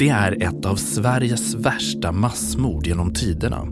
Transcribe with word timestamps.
Det 0.00 0.08
är 0.08 0.42
ett 0.42 0.66
av 0.66 0.76
Sveriges 0.76 1.54
värsta 1.54 2.12
massmord 2.12 2.86
genom 2.86 3.12
tiderna. 3.12 3.66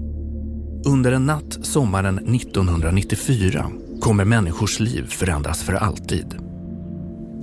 Under 0.86 1.12
en 1.12 1.26
natt 1.26 1.58
sommaren 1.62 2.18
1994 2.18 3.70
kommer 4.00 4.24
människors 4.24 4.80
liv 4.80 5.06
förändras 5.06 5.62
för 5.62 5.72
alltid. 5.72 6.34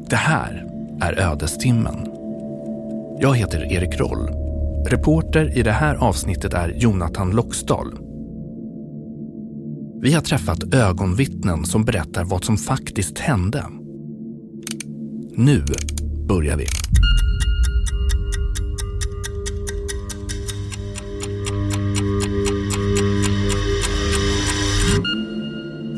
Det 0.10 0.16
här 0.16 0.68
är 1.02 1.32
Ödestimmen. 1.32 1.96
Jag 3.20 3.36
heter 3.36 3.74
Erik 3.74 4.00
Roll. 4.00 4.30
Reporter 4.88 5.58
i 5.58 5.64
det 5.64 5.72
här 5.72 5.96
avsnittet 5.96 6.54
är 6.54 6.70
Jonathan 6.70 7.32
Loxdal. 7.32 7.92
Vi 10.02 10.14
har 10.14 10.22
träffat 10.22 10.74
ögonvittnen 10.74 11.66
som 11.66 11.86
berättar 11.86 12.24
vad 12.24 12.44
som 12.44 12.58
faktiskt 12.58 13.20
hände. 13.20 13.66
Nu 15.36 15.64
börjar 16.28 16.58
vi. 16.58 16.66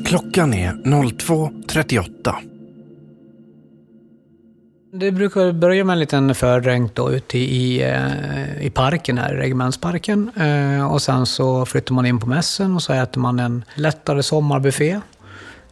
Klockan 0.08 0.54
är 0.54 0.74
02.38. 0.74 2.34
Det 4.94 5.12
brukar 5.12 5.52
börja 5.52 5.84
med 5.84 5.94
en 5.94 6.00
liten 6.00 6.36
fördränk 6.36 6.96
då 6.96 7.12
ute 7.12 7.38
i, 7.38 7.84
eh, 7.84 8.66
i 8.66 8.70
parken 8.70 9.18
här, 9.18 9.34
regementsparken. 9.34 10.32
Eh, 10.36 10.92
och 10.92 11.02
sen 11.02 11.26
så 11.26 11.66
flyttar 11.66 11.94
man 11.94 12.06
in 12.06 12.20
på 12.20 12.28
mässen 12.28 12.76
och 12.76 12.84
så 12.84 12.94
äter 12.94 13.22
man 13.22 13.40
en 13.40 13.66
lättare 13.74 14.24
sommarbuffé. 14.24 15.00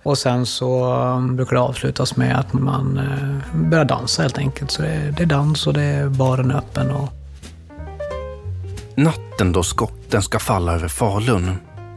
Och 0.03 0.17
sen 0.17 0.45
så 0.45 0.93
um, 0.95 1.35
brukar 1.35 1.55
det 1.55 1.61
avslutas 1.61 2.15
med 2.15 2.39
att 2.39 2.53
man 2.53 2.97
eh, 2.97 3.59
börjar 3.69 3.85
dansa 3.85 4.21
helt 4.21 4.37
enkelt. 4.37 4.71
Så 4.71 4.81
det 4.81 4.87
är, 4.87 5.11
det 5.11 5.23
är 5.23 5.27
dans 5.27 5.67
och 5.67 5.73
det 5.73 5.83
är 5.83 6.09
baren 6.09 6.51
öppen. 6.51 6.91
Och... 6.91 7.09
Natten 8.95 9.51
då 9.51 9.63
skotten 9.63 10.21
ska 10.21 10.39
falla 10.39 10.73
över 10.73 10.87
Falun 10.87 11.51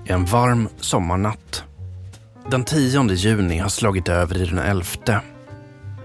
är 0.07 0.15
en 0.15 0.25
varm 0.25 0.69
sommarnatt. 0.81 1.65
Den 2.51 2.65
10 2.65 3.15
juni 3.15 3.59
har 3.59 3.69
slagit 3.69 4.09
över 4.09 4.43
i 4.43 4.45
den 4.45 4.59
11. 4.59 4.85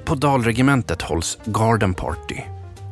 På 0.05 0.15
Dalregementet 0.15 1.01
hålls 1.01 1.37
Garden 1.45 1.93
Party, 1.93 2.37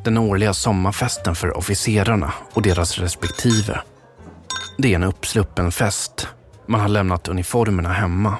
den 0.04 0.18
årliga 0.18 0.54
sommarfesten 0.54 1.36
för 1.36 1.58
officerarna 1.58 2.34
och 2.54 2.62
deras 2.62 2.98
respektive. 2.98 3.82
Det 4.78 4.92
är 4.92 4.96
en 4.96 5.04
uppsluppen 5.04 5.72
fest. 5.72 6.28
Man 6.68 6.82
har 6.82 6.88
lämnat 6.88 7.28
uniformerna 7.28 7.90
hemma. 7.90 8.38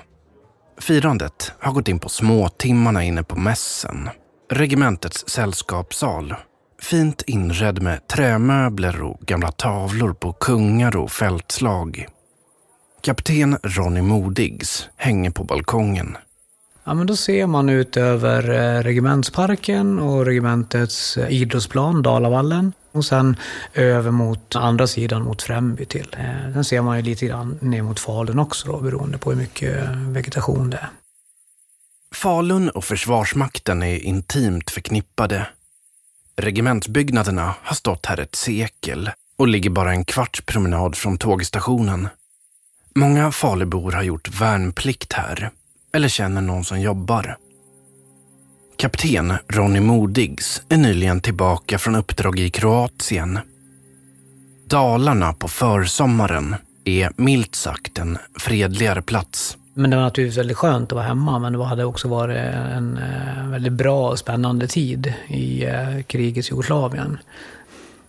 Firandet 0.80 1.54
har 1.60 1.72
gått 1.72 1.88
in 1.88 2.00
på 2.00 2.10
småtimmarna 2.10 3.04
inne 3.04 3.24
på 3.24 3.36
mässen. 3.36 4.10
Regementets 4.52 5.30
sällskapssal. 5.30 6.36
Fint 6.82 7.24
inredd 7.28 7.82
med 7.82 8.08
trämöbler 8.08 9.04
och 9.04 9.20
gamla 9.20 9.52
tavlor 9.52 10.14
på 10.14 10.34
kungar 10.34 10.96
och 10.96 11.12
fältslag. 11.12 12.08
Kapten 13.02 13.58
Ronny 13.64 14.02
Modigs 14.02 14.90
hänger 14.96 15.32
på 15.32 15.44
balkongen. 15.44 16.18
Ja, 16.84 16.94
men 16.94 17.08
då 17.08 17.16
ser 17.16 17.48
man 17.48 17.70
ut 17.70 17.98
över 17.98 18.50
eh, 18.50 18.84
regementsparken 18.84 20.00
och 20.00 20.26
regementets 20.26 21.18
eh, 21.18 21.32
idrottsplan, 21.32 22.02
Dalavallen. 22.02 22.74
Och 22.92 23.06
sen 23.06 23.36
över 23.74 24.12
mot 24.12 24.56
andra 24.56 24.88
sidan, 24.88 25.24
mot 25.24 25.42
Främby 25.42 25.86
till. 25.86 26.16
Eh, 26.20 26.54
sen 26.54 26.64
ser 26.64 26.82
man 26.82 26.98
ju 26.98 27.04
lite 27.04 27.26
grann 27.26 27.58
ner 27.62 27.82
mot 27.82 28.00
Falun 28.00 28.40
också 28.40 28.68
då, 28.68 28.80
beroende 28.80 29.18
på 29.18 29.32
hur 29.32 29.38
mycket 29.38 29.88
vegetation 29.90 30.70
det 30.70 30.78
är. 30.78 30.90
Falun 32.16 32.70
och 32.70 32.84
Försvarsmakten 32.84 33.84
är 33.84 33.98
intimt 33.98 34.70
förknippade. 34.70 35.48
Regementsbyggnaderna 36.36 37.54
har 37.64 37.76
stått 37.76 38.06
här 38.06 38.20
ett 38.20 38.36
sekel 38.36 39.10
och 39.38 39.48
ligger 39.48 39.70
bara 39.70 39.92
en 39.92 40.06
kvarts 40.06 40.42
promenad 40.42 40.96
från 40.96 41.18
tågstationen. 41.18 42.08
Många 42.96 43.32
Falubor 43.32 43.92
har 43.92 44.04
gjort 44.04 44.42
värnplikt 44.42 45.14
här 45.14 45.50
eller 45.94 46.08
känner 46.08 46.42
någon 46.42 46.64
som 46.64 46.82
jobbar. 46.82 47.38
Kapten 48.78 49.34
Ronny 49.48 49.80
Modigs 49.80 50.62
är 50.70 50.78
nyligen 50.78 51.22
tillbaka 51.22 51.78
från 51.78 51.96
uppdrag 51.96 52.40
i 52.40 52.50
Kroatien. 52.50 53.40
Dalarna 54.68 55.34
på 55.34 55.48
försommaren 55.48 56.56
är 56.86 57.12
milt 57.16 57.56
sagt 57.56 58.00
en 58.00 58.18
fredligare 58.40 59.02
plats. 59.02 59.58
Men 59.74 59.90
det 59.90 59.96
var 59.96 60.04
naturligtvis 60.04 60.38
väldigt 60.38 60.58
skönt 60.58 60.92
att 60.92 60.96
vara 60.96 61.06
hemma, 61.06 61.40
men 61.40 61.54
det 61.54 61.66
hade 61.66 61.86
också 61.86 62.08
varit 62.08 62.38
en 62.38 62.98
eh, 62.98 63.48
väldigt 63.50 63.74
bra 63.74 64.10
och 64.10 64.20
spännande 64.20 64.68
tid 64.68 65.14
i 65.28 65.66
eh, 65.66 66.02
krigets 66.08 66.52
Jugoslavien. 66.52 67.18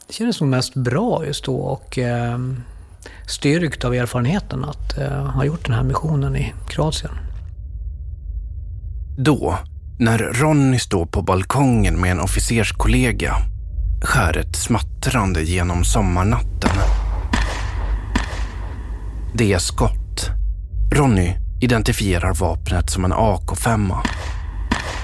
Det 0.07 0.13
kändes 0.13 0.41
nog 0.41 0.51
mest 0.51 0.75
bra 0.75 1.27
just 1.27 1.45
då 1.45 1.57
och 1.57 1.99
eh, 1.99 2.39
styrkt 3.33 3.85
av 3.85 3.95
erfarenheten 3.95 4.65
att 4.65 4.93
ha 5.35 5.45
gjort 5.45 5.65
den 5.65 5.75
här 5.75 5.83
missionen 5.83 6.37
i 6.37 6.55
Kroatien. 6.69 7.13
Då, 9.19 9.59
när 9.99 10.19
Ronny 10.19 10.79
står 10.79 11.07
på 11.07 11.23
balkongen 11.23 12.01
med 12.01 12.11
en 12.11 12.21
officerskollega, 12.21 13.35
skär 14.03 14.37
ett 14.37 14.57
smattrande 14.57 15.43
genom 15.43 15.85
sommarnatten. 15.85 16.71
Det 19.35 19.53
är 19.53 19.59
skott. 19.59 20.31
Ronny 20.93 21.35
identifierar 21.61 22.35
vapnet 22.35 22.91
som 22.91 23.05
en 23.05 23.13
AK5. 23.13 23.93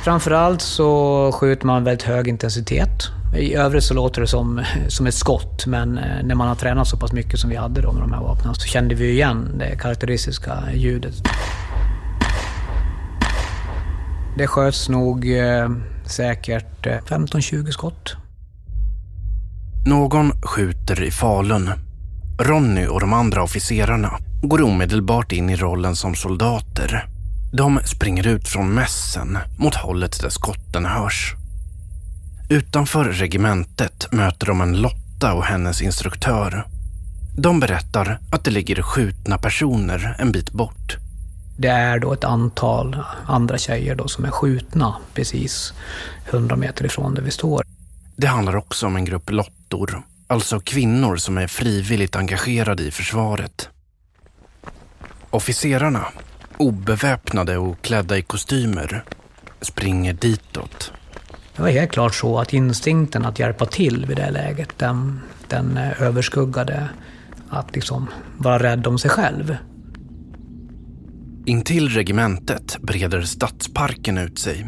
Framförallt 0.04 0.62
så 0.62 1.32
skjuter 1.32 1.66
man 1.66 1.84
väldigt 1.84 2.06
hög 2.06 2.28
intensitet. 2.28 3.10
I 3.36 3.54
övrigt 3.54 3.84
så 3.84 3.94
låter 3.94 4.20
det 4.20 4.26
som, 4.26 4.64
som 4.88 5.06
ett 5.06 5.14
skott, 5.14 5.66
men 5.66 5.98
eh, 5.98 6.22
när 6.24 6.34
man 6.34 6.48
har 6.48 6.54
tränat 6.54 6.88
så 6.88 6.96
pass 6.96 7.12
mycket 7.12 7.40
som 7.40 7.50
vi 7.50 7.56
hade 7.56 7.80
då 7.80 7.92
med 7.92 8.02
de 8.02 8.12
här 8.12 8.20
vapnen 8.20 8.54
så 8.54 8.66
kände 8.66 8.94
vi 8.94 9.10
igen 9.10 9.48
det 9.58 9.76
karaktäristiska 9.76 10.58
ljudet. 10.74 11.14
Det 14.38 14.46
sköts 14.46 14.88
nog 14.88 15.30
eh, 15.30 15.70
säkert 16.04 16.86
eh, 16.86 16.92
15-20 16.92 17.70
skott. 17.70 18.16
Någon 19.86 20.32
skjuter 20.42 21.02
i 21.02 21.10
Falun. 21.10 21.70
Ronny 22.40 22.86
och 22.86 23.00
de 23.00 23.12
andra 23.12 23.42
officerarna 23.42 24.18
går 24.42 24.62
omedelbart 24.62 25.32
in 25.32 25.50
i 25.50 25.56
rollen 25.56 25.96
som 25.96 26.14
soldater. 26.14 27.06
De 27.52 27.80
springer 27.84 28.26
ut 28.26 28.48
från 28.48 28.74
mässen 28.74 29.38
mot 29.58 29.74
hållet 29.74 30.20
där 30.22 30.28
skotten 30.28 30.84
hörs. 30.84 31.34
Utanför 32.50 33.04
regementet 33.04 34.12
möter 34.12 34.46
de 34.46 34.60
en 34.60 34.80
Lotta 34.80 35.34
och 35.34 35.44
hennes 35.44 35.82
instruktör. 35.82 36.66
De 37.36 37.60
berättar 37.60 38.18
att 38.32 38.44
det 38.44 38.50
ligger 38.50 38.82
skjutna 38.82 39.38
personer 39.38 40.16
en 40.18 40.32
bit 40.32 40.52
bort. 40.52 40.96
Det 41.58 41.68
är 41.68 41.98
då 41.98 42.12
ett 42.12 42.24
antal 42.24 43.02
andra 43.26 43.58
tjejer 43.58 43.94
då 43.94 44.08
som 44.08 44.24
är 44.24 44.30
skjutna 44.30 44.96
precis 45.14 45.72
100 46.30 46.56
meter 46.56 46.86
ifrån 46.86 47.14
där 47.14 47.22
vi 47.22 47.30
står. 47.30 47.62
Det 48.16 48.26
handlar 48.26 48.56
också 48.56 48.86
om 48.86 48.96
en 48.96 49.04
grupp 49.04 49.30
lottor, 49.30 50.02
alltså 50.26 50.60
kvinnor 50.60 51.16
som 51.16 51.38
är 51.38 51.46
frivilligt 51.46 52.16
engagerade 52.16 52.82
i 52.82 52.90
försvaret. 52.90 53.68
Officerarna, 55.30 56.04
obeväpnade 56.56 57.58
och 57.58 57.82
klädda 57.82 58.18
i 58.18 58.22
kostymer, 58.22 59.04
springer 59.60 60.12
ditåt. 60.12 60.92
Det 61.58 61.62
var 61.62 61.70
helt 61.70 61.92
klart 61.92 62.14
så 62.14 62.38
att 62.38 62.52
instinkten 62.52 63.24
att 63.24 63.38
hjälpa 63.38 63.66
till 63.66 64.06
vid 64.06 64.16
det 64.16 64.30
läget, 64.30 64.78
den, 64.78 65.20
den 65.48 65.76
eh, 65.76 66.02
överskuggade 66.02 66.88
att 67.48 67.74
liksom 67.74 68.06
vara 68.36 68.58
rädd 68.58 68.86
om 68.86 68.98
sig 68.98 69.10
själv. 69.10 69.56
Intill 71.46 71.88
regementet 71.88 72.78
breder 72.82 73.22
stadsparken 73.22 74.18
ut 74.18 74.38
sig. 74.38 74.66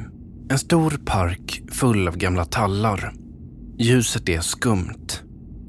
En 0.49 0.59
stor 0.59 1.01
park 1.05 1.63
full 1.73 2.09
av 2.09 2.17
gamla 2.17 2.45
tallar. 2.45 3.13
Ljuset 3.79 4.29
är 4.29 4.41
skumt. 4.41 5.23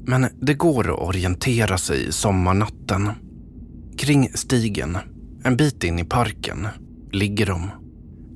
Men 0.04 0.26
det 0.40 0.54
går 0.54 0.92
att 0.92 1.08
orientera 1.08 1.78
sig 1.78 2.08
i 2.08 2.12
sommarnatten. 2.12 3.10
Kring 3.98 4.28
stigen, 4.34 4.98
en 5.44 5.56
bit 5.56 5.84
in 5.84 5.98
i 5.98 6.04
parken, 6.04 6.68
ligger 7.12 7.46
de. 7.46 7.70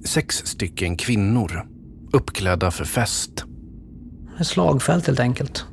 Sex 0.05 0.37
stycken 0.37 0.97
kvinnor, 0.97 1.76
uppklädda 2.17 2.71
för 2.71 2.85
fest. 2.85 3.45
Ett 4.41 4.47
slagfält 4.47 5.07
helt 5.07 5.21
enkelt. 5.21 5.65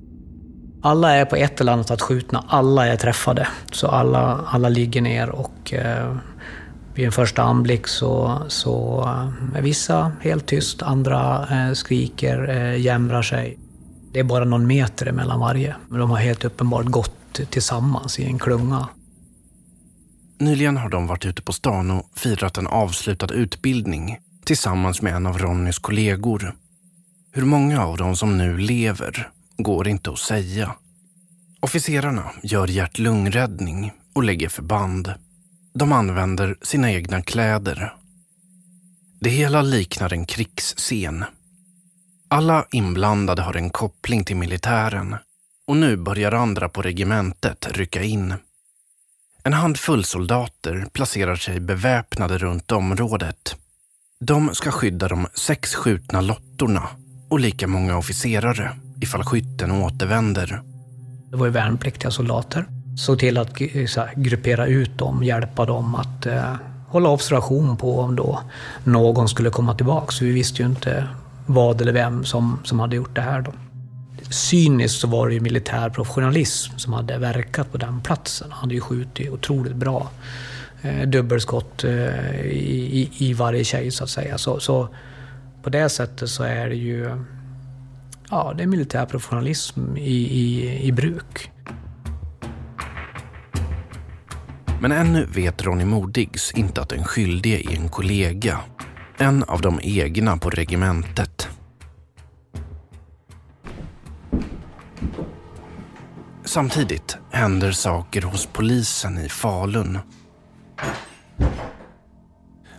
Alla 0.81 1.15
är 1.15 1.25
på 1.25 1.35
ett 1.35 1.61
eller 1.61 1.71
annat 1.71 1.87
sätt 1.87 2.01
skjutna, 2.01 2.45
alla 2.47 2.87
är 2.87 2.95
träffade. 2.95 3.47
Så 3.71 3.87
alla, 3.87 4.45
alla 4.47 4.69
ligger 4.69 5.01
ner 5.01 5.29
och 5.29 5.73
eh, 5.73 6.15
vid 6.95 7.05
en 7.05 7.11
första 7.11 7.43
anblick 7.43 7.87
så, 7.87 8.41
så 8.47 9.03
är 9.55 9.61
vissa 9.61 10.11
helt 10.21 10.45
tyst, 10.45 10.81
andra 10.81 11.47
eh, 11.51 11.73
skriker, 11.73 12.49
eh, 12.49 12.81
jämrar 12.81 13.21
sig. 13.21 13.57
Det 14.13 14.19
är 14.19 14.23
bara 14.23 14.45
någon 14.45 14.67
meter 14.67 15.11
mellan 15.11 15.39
varje. 15.39 15.75
Men 15.87 15.99
de 15.99 16.09
har 16.09 16.17
helt 16.17 16.45
uppenbart 16.45 16.85
gått 16.85 17.39
tillsammans 17.49 18.19
i 18.19 18.25
en 18.25 18.39
klunga. 18.39 18.87
Nyligen 20.39 20.77
har 20.77 20.89
de 20.89 21.07
varit 21.07 21.25
ute 21.25 21.41
på 21.41 21.53
stan 21.53 21.91
och 21.91 22.09
firat 22.15 22.57
en 22.57 22.67
avslutad 22.67 23.33
utbildning 23.33 24.17
tillsammans 24.45 25.01
med 25.01 25.15
en 25.15 25.25
av 25.25 25.37
Ronnys 25.37 25.79
kollegor. 25.79 26.55
Hur 27.31 27.45
många 27.45 27.85
av 27.85 27.97
dem 27.97 28.15
som 28.15 28.37
nu 28.37 28.57
lever 28.57 29.29
går 29.57 29.87
inte 29.87 30.11
att 30.11 30.19
säga. 30.19 30.75
Officerarna 31.59 32.31
gör 32.43 32.67
hjärt-lungräddning 32.67 33.91
och 34.13 34.23
lägger 34.23 34.49
förband. 34.49 35.13
De 35.73 35.91
använder 35.91 36.57
sina 36.61 36.91
egna 36.91 37.21
kläder. 37.21 37.93
Det 39.19 39.29
hela 39.29 39.61
liknar 39.61 40.13
en 40.13 40.25
krigsscen. 40.25 41.25
Alla 42.27 42.65
inblandade 42.71 43.41
har 43.41 43.57
en 43.57 43.69
koppling 43.69 44.25
till 44.25 44.35
militären 44.35 45.15
och 45.67 45.77
nu 45.77 45.97
börjar 45.97 46.31
andra 46.31 46.69
på 46.69 46.81
regementet 46.81 47.67
rycka 47.71 48.03
in. 48.03 48.33
En 49.43 49.53
handfull 49.53 50.03
soldater 50.03 50.87
placerar 50.93 51.35
sig 51.35 51.59
beväpnade 51.59 52.37
runt 52.37 52.71
området. 52.71 53.55
De 54.25 54.55
ska 54.55 54.71
skydda 54.71 55.07
de 55.07 55.27
sex 55.33 55.75
skjutna 55.75 56.21
lottorna 56.21 56.83
och 57.29 57.39
lika 57.39 57.67
många 57.67 57.97
officerare 57.97 58.71
ifall 59.01 59.23
skytten 59.23 59.71
återvänder. 59.71 60.61
Det 61.31 61.37
var 61.37 61.45
ju 61.45 61.51
värnpliktiga 61.51 62.11
soldater. 62.11 62.65
Såg 62.97 63.19
till 63.19 63.37
att 63.37 63.59
här, 63.59 64.15
gruppera 64.15 64.67
ut 64.67 64.97
dem, 64.97 65.23
hjälpa 65.23 65.65
dem 65.65 65.95
att 65.95 66.25
eh, 66.25 66.55
hålla 66.87 67.09
observation 67.09 67.77
på 67.77 67.99
om 67.99 68.15
då 68.15 68.39
någon 68.83 69.29
skulle 69.29 69.49
komma 69.49 69.75
tillbaka. 69.75 70.11
Så 70.11 70.25
vi 70.25 70.31
visste 70.31 70.61
ju 70.61 70.69
inte 70.69 71.07
vad 71.45 71.81
eller 71.81 71.93
vem 71.93 72.25
som, 72.25 72.59
som 72.63 72.79
hade 72.79 72.95
gjort 72.95 73.15
det 73.15 73.21
här. 73.21 73.41
Då. 73.41 73.51
Cyniskt 74.29 74.99
så 74.99 75.07
var 75.07 75.27
det 75.27 75.33
ju 75.33 75.39
militär 75.39 75.89
professionalism 75.89 76.77
som 76.77 76.93
hade 76.93 77.17
verkat 77.17 77.71
på 77.71 77.77
den 77.77 78.01
platsen. 78.01 78.47
Han 78.51 78.59
hade 78.59 78.73
ju 78.73 78.81
skjutit 78.81 79.29
otroligt 79.29 79.75
bra. 79.75 80.09
Eh, 80.83 81.07
dubbelskott 81.07 81.83
eh, 81.83 82.45
i, 82.45 83.09
i, 83.17 83.29
i, 83.29 83.33
varje 83.33 83.63
tjej 83.63 83.91
så 83.91 84.03
att 84.03 84.09
säga. 84.09 84.37
Så, 84.37 84.59
så, 84.59 84.89
på 85.63 85.69
det 85.69 85.89
sättet 85.89 86.29
så 86.29 86.43
är 86.43 86.69
det 86.69 86.75
ju 86.75 87.25
ja, 88.29 88.53
det 88.57 88.63
är 88.63 88.67
militär 88.67 89.05
professionalism 89.05 89.97
i, 89.97 90.17
i, 90.41 90.79
i 90.83 90.91
bruk. 90.91 91.51
Men 94.79 94.91
ännu 94.91 95.25
vet 95.25 95.63
Ronny 95.63 95.85
Modigs 95.85 96.51
inte 96.51 96.81
att 96.81 96.89
den 96.89 97.03
skyldige 97.03 97.73
är 97.73 97.75
en 97.75 97.89
kollega. 97.89 98.59
En 99.17 99.43
av 99.43 99.61
de 99.61 99.79
egna 99.83 100.37
på 100.37 100.49
regementet. 100.49 101.47
Samtidigt 106.45 107.17
händer 107.31 107.71
saker 107.71 108.21
hos 108.21 108.45
polisen 108.45 109.17
i 109.17 109.29
Falun. 109.29 109.99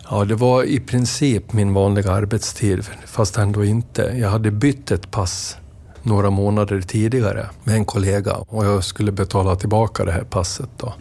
Ja, 0.09 0.25
det 0.25 0.35
var 0.35 0.63
i 0.63 0.79
princip 0.79 1.53
min 1.53 1.73
vanliga 1.73 2.11
arbetstid, 2.11 2.85
fast 3.05 3.37
ändå 3.37 3.65
inte. 3.65 4.01
Jag 4.01 4.29
hade 4.29 4.51
bytt 4.51 4.91
ett 4.91 5.11
pass 5.11 5.57
några 6.05 6.29
månader 6.29 6.81
tidigare 6.81 7.49
med 7.63 7.75
en 7.75 7.85
kollega 7.85 8.33
och 8.33 8.65
jag 8.65 8.83
skulle 8.83 9.11
betala 9.11 9.55
tillbaka 9.55 10.05
det 10.05 10.11
här 10.11 10.23
passet. 10.23 10.69
Då. 10.77 10.93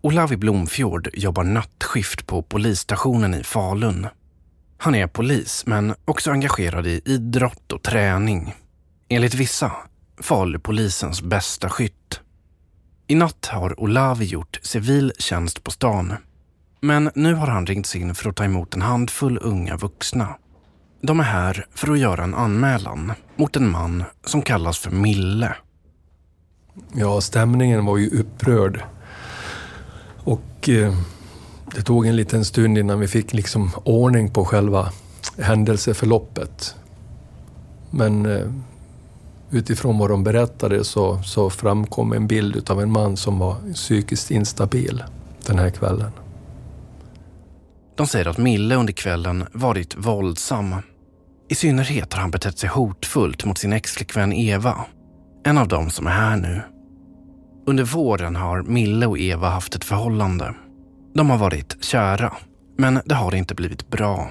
Olavi 0.00 0.36
Blomfjord 0.36 1.08
jobbar 1.12 1.44
nattskift 1.44 2.26
på 2.26 2.42
polisstationen 2.42 3.34
i 3.34 3.44
Falun. 3.44 4.06
Han 4.78 4.94
är 4.94 5.06
polis, 5.06 5.64
men 5.66 5.94
också 6.04 6.30
engagerad 6.30 6.86
i 6.86 7.02
idrott 7.04 7.72
och 7.72 7.82
träning. 7.82 8.54
Enligt 9.08 9.34
vissa 9.34 9.72
Falupolisens 10.20 11.22
bästa 11.22 11.68
skytt. 11.68 12.20
I 13.10 13.14
natt 13.14 13.46
har 13.46 13.80
Olavi 13.80 14.24
gjort 14.24 14.58
civil 14.62 15.12
tjänst 15.18 15.64
på 15.64 15.70
stan. 15.70 16.14
Men 16.80 17.10
nu 17.14 17.34
har 17.34 17.46
han 17.46 17.66
ringts 17.66 17.96
in 17.96 18.14
för 18.14 18.30
att 18.30 18.36
ta 18.36 18.44
emot 18.44 18.74
en 18.74 18.82
handfull 18.82 19.38
unga 19.42 19.76
vuxna. 19.76 20.36
De 21.00 21.20
är 21.20 21.24
här 21.24 21.66
för 21.74 21.92
att 21.92 21.98
göra 21.98 22.24
en 22.24 22.34
anmälan 22.34 23.12
mot 23.36 23.56
en 23.56 23.70
man 23.70 24.04
som 24.24 24.42
kallas 24.42 24.78
för 24.78 24.90
Mille. 24.90 25.54
Ja, 26.92 27.20
stämningen 27.20 27.84
var 27.84 27.96
ju 27.96 28.20
upprörd. 28.20 28.82
Och 30.16 30.68
eh, 30.68 30.94
det 31.74 31.82
tog 31.82 32.06
en 32.06 32.16
liten 32.16 32.44
stund 32.44 32.78
innan 32.78 33.00
vi 33.00 33.08
fick 33.08 33.32
liksom 33.32 33.70
ordning 33.84 34.30
på 34.30 34.44
själva 34.44 34.92
händelseförloppet. 35.38 36.74
Men 37.90 38.26
eh, 38.26 38.46
utifrån 39.50 39.98
vad 39.98 40.10
de 40.10 40.24
berättade 40.24 40.84
så, 40.84 41.22
så 41.22 41.50
framkom 41.50 42.12
en 42.12 42.26
bild 42.26 42.70
av 42.70 42.80
en 42.82 42.92
man 42.92 43.16
som 43.16 43.38
var 43.38 43.72
psykiskt 43.74 44.30
instabil 44.30 45.04
den 45.46 45.58
här 45.58 45.70
kvällen. 45.70 46.10
De 47.96 48.06
säger 48.06 48.28
att 48.28 48.38
Mille 48.38 48.74
under 48.74 48.92
kvällen 48.92 49.46
varit 49.52 49.96
våldsam. 49.96 50.74
I 51.48 51.54
synnerhet 51.54 52.12
har 52.12 52.20
han 52.20 52.30
betett 52.30 52.58
sig 52.58 52.68
hotfullt 52.68 53.44
mot 53.44 53.58
sin 53.58 53.72
exflickvän 53.72 54.32
Eva. 54.32 54.84
En 55.44 55.58
av 55.58 55.68
dem 55.68 55.90
som 55.90 56.06
är 56.06 56.10
här 56.10 56.36
nu. 56.36 56.62
Under 57.66 57.84
våren 57.84 58.36
har 58.36 58.62
Mille 58.62 59.06
och 59.06 59.18
Eva 59.18 59.48
haft 59.48 59.74
ett 59.74 59.84
förhållande. 59.84 60.54
De 61.14 61.30
har 61.30 61.38
varit 61.38 61.84
kära, 61.84 62.36
men 62.78 63.00
det 63.04 63.14
har 63.14 63.34
inte 63.34 63.54
blivit 63.54 63.90
bra. 63.90 64.30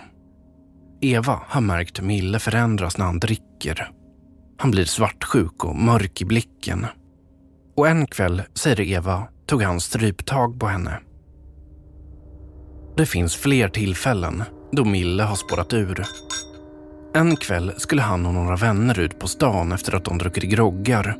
Eva 1.01 1.39
har 1.47 1.61
märkt 1.61 1.99
hur 1.99 2.03
Mille 2.03 2.39
förändras 2.39 2.97
när 2.97 3.05
han 3.05 3.19
dricker 3.19 3.91
han 4.57 4.71
blir 4.71 4.85
svartsjuk 4.85 5.65
och 5.65 5.75
mörk 5.75 6.21
i 6.21 6.25
blicken. 6.25 6.85
Och 7.75 7.87
en 7.87 8.07
kväll, 8.07 8.41
säger 8.53 8.81
Eva, 8.81 9.27
tog 9.45 9.63
han 9.63 9.79
stryptag 9.79 10.59
på 10.59 10.67
henne. 10.67 10.99
Det 12.97 13.05
finns 13.05 13.35
fler 13.35 13.69
tillfällen 13.69 14.43
då 14.71 14.85
Mille 14.85 15.23
har 15.23 15.35
spårat 15.35 15.73
ur. 15.73 16.03
En 17.13 17.35
kväll 17.35 17.73
skulle 17.77 18.01
han 18.01 18.25
och 18.25 18.33
några 18.33 18.55
vänner 18.55 18.99
ut 18.99 19.19
på 19.19 19.27
stan 19.27 19.71
efter 19.71 19.95
att 19.95 20.05
de 20.05 20.17
druckit 20.17 20.43
groggar. 20.43 21.17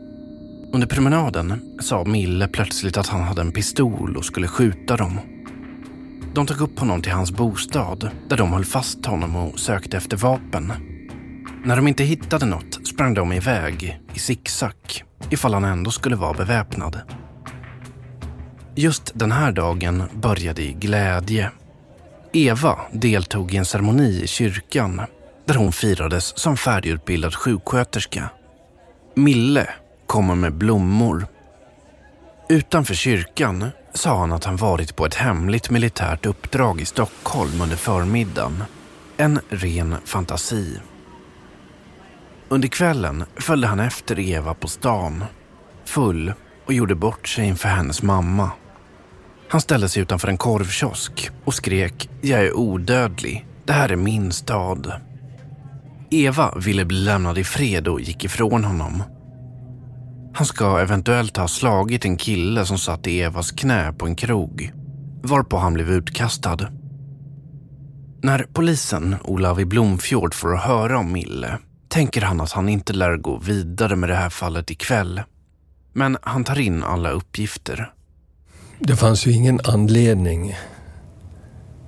Under 0.73 0.87
promenaden 0.87 1.77
sa 1.81 2.03
Mille 2.03 2.47
plötsligt 2.47 2.97
att 2.97 3.07
han 3.07 3.21
hade 3.21 3.41
en 3.41 3.51
pistol 3.51 4.17
och 4.17 4.25
skulle 4.25 4.47
skjuta 4.47 4.97
dem. 4.97 5.19
De 6.33 6.45
tog 6.45 6.61
upp 6.61 6.79
honom 6.79 7.01
till 7.01 7.11
hans 7.11 7.31
bostad 7.31 8.09
där 8.29 8.37
de 8.37 8.53
höll 8.53 8.65
fast 8.65 9.05
honom 9.05 9.35
och 9.35 9.59
sökte 9.59 9.97
efter 9.97 10.17
vapen. 10.17 10.73
När 11.67 11.75
de 11.75 11.87
inte 11.87 12.03
hittade 12.03 12.45
något 12.45 12.87
sprang 12.87 13.13
de 13.13 13.33
iväg 13.33 13.99
i 14.13 14.19
zigzag 14.19 14.73
ifall 15.29 15.53
han 15.53 15.63
ändå 15.63 15.91
skulle 15.91 16.15
vara 16.15 16.33
beväpnad. 16.33 17.01
Just 18.75 19.11
den 19.15 19.31
här 19.31 19.51
dagen 19.51 20.03
började 20.13 20.61
i 20.61 20.73
glädje. 20.73 21.51
Eva 22.33 22.79
deltog 22.91 23.53
i 23.53 23.57
en 23.57 23.65
ceremoni 23.65 24.23
i 24.23 24.27
kyrkan 24.27 25.01
där 25.45 25.55
hon 25.55 25.71
firades 25.71 26.37
som 26.37 26.57
färdigutbildad 26.57 27.35
sjuksköterska. 27.35 28.29
Mille 29.15 29.69
kommer 30.05 30.35
med 30.35 30.53
blommor. 30.53 31.27
Utanför 32.49 32.93
kyrkan 32.93 33.69
sa 33.93 34.19
han 34.19 34.33
att 34.33 34.43
han 34.43 34.55
varit 34.55 34.95
på 34.95 35.05
ett 35.05 35.15
hemligt 35.15 35.69
militärt 35.69 36.25
uppdrag 36.25 36.81
i 36.81 36.85
Stockholm 36.85 37.61
under 37.61 37.77
förmiddagen. 37.77 38.63
En 39.17 39.39
ren 39.49 39.95
fantasi. 40.05 40.79
Under 42.49 42.67
kvällen 42.67 43.23
följde 43.35 43.67
han 43.67 43.79
efter 43.79 44.19
Eva 44.19 44.53
på 44.53 44.67
stan, 44.67 45.23
full 45.85 46.33
och 46.65 46.73
gjorde 46.73 46.95
bort 46.95 47.27
sig 47.27 47.45
inför 47.45 47.69
hennes 47.69 48.03
mamma. 48.03 48.51
Han 49.49 49.61
ställde 49.61 49.89
sig 49.89 50.01
utanför 50.01 50.27
en 50.27 50.37
korvkiosk 50.37 51.29
och 51.45 51.53
skrek 51.53 52.09
“Jag 52.21 52.41
är 52.41 52.57
odödlig, 52.57 53.47
det 53.65 53.73
här 53.73 53.89
är 53.89 53.95
min 53.95 54.31
stad”. 54.31 54.91
Eva 56.09 56.53
ville 56.55 56.85
bli 56.85 56.97
lämnad 56.97 57.37
i 57.37 57.43
fred 57.43 57.87
och 57.87 58.01
gick 58.01 58.23
ifrån 58.23 58.63
honom. 58.63 59.03
Han 60.33 60.45
ska 60.45 60.79
eventuellt 60.79 61.37
ha 61.37 61.47
slagit 61.47 62.05
en 62.05 62.17
kille 62.17 62.65
som 62.65 62.77
satt 62.77 63.07
i 63.07 63.21
Evas 63.21 63.51
knä 63.51 63.93
på 63.93 64.05
en 64.05 64.15
krog, 64.15 64.71
varpå 65.23 65.57
han 65.57 65.73
blev 65.73 65.89
utkastad. 65.89 66.57
När 68.23 68.45
polisen 68.53 69.15
Olavi 69.23 69.65
Blomfjord 69.65 70.33
får 70.33 70.55
höra 70.55 70.99
om 70.99 71.11
Mille 71.11 71.57
tänker 71.87 72.21
han 72.21 72.41
att 72.41 72.51
han 72.51 72.69
inte 72.69 72.93
lär 72.93 73.17
gå 73.17 73.37
vidare 73.37 73.95
med 73.95 74.09
det 74.09 74.15
här 74.15 74.29
fallet 74.29 74.71
ikväll. 74.71 75.21
Men 75.93 76.17
han 76.21 76.43
tar 76.43 76.59
in 76.59 76.83
alla 76.83 77.09
uppgifter. 77.11 77.93
Det 78.79 78.95
fanns 78.95 79.27
ju 79.27 79.31
ingen 79.31 79.59
anledning 79.63 80.55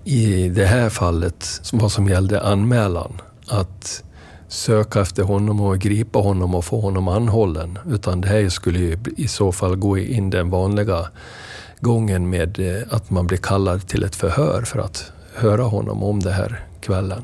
i 0.03 0.49
det 0.49 0.65
här 0.65 0.89
fallet, 0.89 1.61
vad 1.73 1.91
som 1.91 2.07
gällde 2.07 2.41
anmälan, 2.41 3.21
att 3.47 4.03
söka 4.47 5.01
efter 5.01 5.23
honom 5.23 5.61
och 5.61 5.79
gripa 5.79 6.19
honom 6.19 6.55
och 6.55 6.65
få 6.65 6.81
honom 6.81 7.07
anhållen. 7.07 7.79
Utan 7.87 8.21
det 8.21 8.27
här 8.27 8.49
skulle 8.49 8.79
ju 8.79 8.97
i 9.17 9.27
så 9.27 9.51
fall 9.51 9.75
gå 9.75 9.97
in 9.97 10.29
den 10.29 10.49
vanliga 10.49 11.07
gången 11.79 12.29
med 12.29 12.59
eh, 12.59 12.83
att 12.89 13.09
man 13.09 13.27
blir 13.27 13.37
kallad 13.37 13.87
till 13.87 14.03
ett 14.03 14.15
förhör 14.15 14.61
för 14.61 14.79
att 14.79 15.11
höra 15.35 15.63
honom 15.63 16.03
om 16.03 16.19
det 16.19 16.31
här 16.31 16.65
kvällen. 16.81 17.23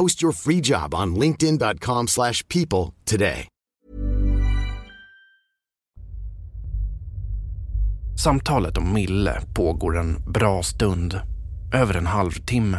Post 0.00 0.22
your 0.22 0.32
free 0.32 0.60
job 0.60 0.94
on 0.94 1.14
linkedin.com 1.14 2.08
slash 2.08 2.48
people 2.48 2.94
today. 3.04 3.48
Samtalet 8.16 8.78
om 8.78 8.92
Mille 8.92 9.40
pågår 9.54 9.98
en 9.98 10.22
bra 10.26 10.62
stund, 10.62 11.20
över 11.74 11.94
en 11.94 12.06
halvtimme. 12.06 12.78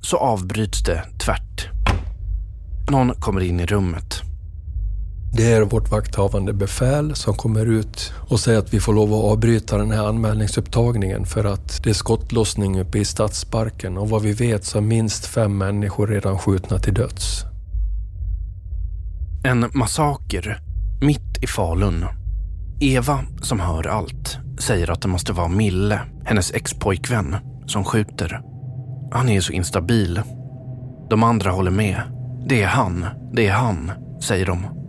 Så 0.00 0.16
avbryts 0.16 0.82
det 0.82 1.04
tvärt. 1.18 1.68
Någon 2.90 3.14
kommer 3.14 3.40
in 3.40 3.60
i 3.60 3.66
rummet. 3.66 4.29
Det 5.32 5.52
är 5.52 5.62
vårt 5.62 5.90
vakthavande 5.90 6.52
befäl 6.52 7.14
som 7.14 7.34
kommer 7.34 7.66
ut 7.66 8.12
och 8.28 8.40
säger 8.40 8.58
att 8.58 8.74
vi 8.74 8.80
får 8.80 8.94
lov 8.94 9.14
att 9.14 9.24
avbryta 9.24 9.78
den 9.78 9.90
här 9.90 10.08
anmälningsupptagningen 10.08 11.26
för 11.26 11.44
att 11.44 11.84
det 11.84 11.90
är 11.90 11.94
skottlossning 11.94 12.80
uppe 12.80 12.98
i 12.98 13.04
stadsparken 13.04 13.98
och 13.98 14.08
vad 14.08 14.22
vi 14.22 14.32
vet 14.32 14.64
så 14.64 14.78
är 14.78 14.82
minst 14.82 15.26
fem 15.26 15.58
människor 15.58 16.06
redan 16.06 16.38
skjutna 16.38 16.78
till 16.78 16.94
döds. 16.94 17.44
En 19.44 19.70
massaker 19.74 20.60
mitt 21.00 21.42
i 21.42 21.46
Falun. 21.46 22.04
Eva, 22.80 23.20
som 23.42 23.60
hör 23.60 23.86
allt, 23.86 24.38
säger 24.58 24.90
att 24.90 25.02
det 25.02 25.08
måste 25.08 25.32
vara 25.32 25.48
Mille, 25.48 26.00
hennes 26.24 26.54
expojkvän, 26.54 27.36
som 27.66 27.84
skjuter. 27.84 28.40
Han 29.12 29.28
är 29.28 29.40
så 29.40 29.52
instabil. 29.52 30.22
De 31.10 31.22
andra 31.22 31.50
håller 31.50 31.70
med. 31.70 32.02
Det 32.48 32.62
är 32.62 32.66
han, 32.66 33.06
det 33.32 33.46
är 33.46 33.52
han, 33.52 33.90
säger 34.22 34.46
de. 34.46 34.79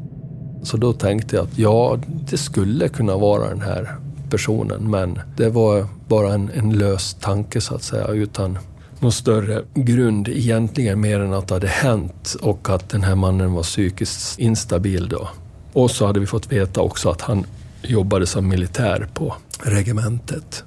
Så 0.63 0.77
då 0.77 0.93
tänkte 0.93 1.35
jag 1.35 1.45
att 1.45 1.57
ja, 1.57 1.99
det 2.29 2.37
skulle 2.37 2.87
kunna 2.87 3.17
vara 3.17 3.49
den 3.49 3.61
här 3.61 3.95
personen 4.29 4.91
men 4.91 5.19
det 5.37 5.49
var 5.49 5.87
bara 6.07 6.33
en, 6.33 6.51
en 6.53 6.73
lös 6.77 7.13
tanke 7.13 7.61
så 7.61 7.75
att 7.75 7.83
säga 7.83 8.07
utan 8.07 8.57
någon 8.99 9.11
större 9.11 9.63
grund 9.73 10.27
egentligen 10.27 11.01
mer 11.01 11.19
än 11.19 11.33
att 11.33 11.47
det 11.47 11.53
hade 11.53 11.67
hänt 11.67 12.35
och 12.41 12.69
att 12.69 12.89
den 12.89 13.03
här 13.03 13.15
mannen 13.15 13.53
var 13.53 13.63
psykiskt 13.63 14.39
instabil 14.39 15.09
då. 15.09 15.29
Och 15.73 15.91
så 15.91 16.05
hade 16.05 16.19
vi 16.19 16.25
fått 16.25 16.51
veta 16.51 16.81
också 16.81 17.09
att 17.09 17.21
han 17.21 17.45
jobbade 17.81 18.27
som 18.27 18.47
militär 18.47 19.07
på 19.13 19.35
regementet. 19.59 20.63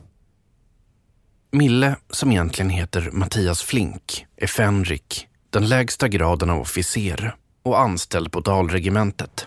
Mille, 1.52 1.96
som 2.10 2.32
egentligen 2.32 2.70
heter 2.70 3.10
Mattias 3.12 3.62
Flink, 3.62 4.26
är 4.36 4.46
fänrik, 4.46 5.26
den 5.50 5.68
lägsta 5.68 6.08
graden 6.08 6.50
av 6.50 6.60
officer 6.60 7.36
och 7.62 7.80
anställd 7.80 8.32
på 8.32 8.40
Dalregementet. 8.40 9.46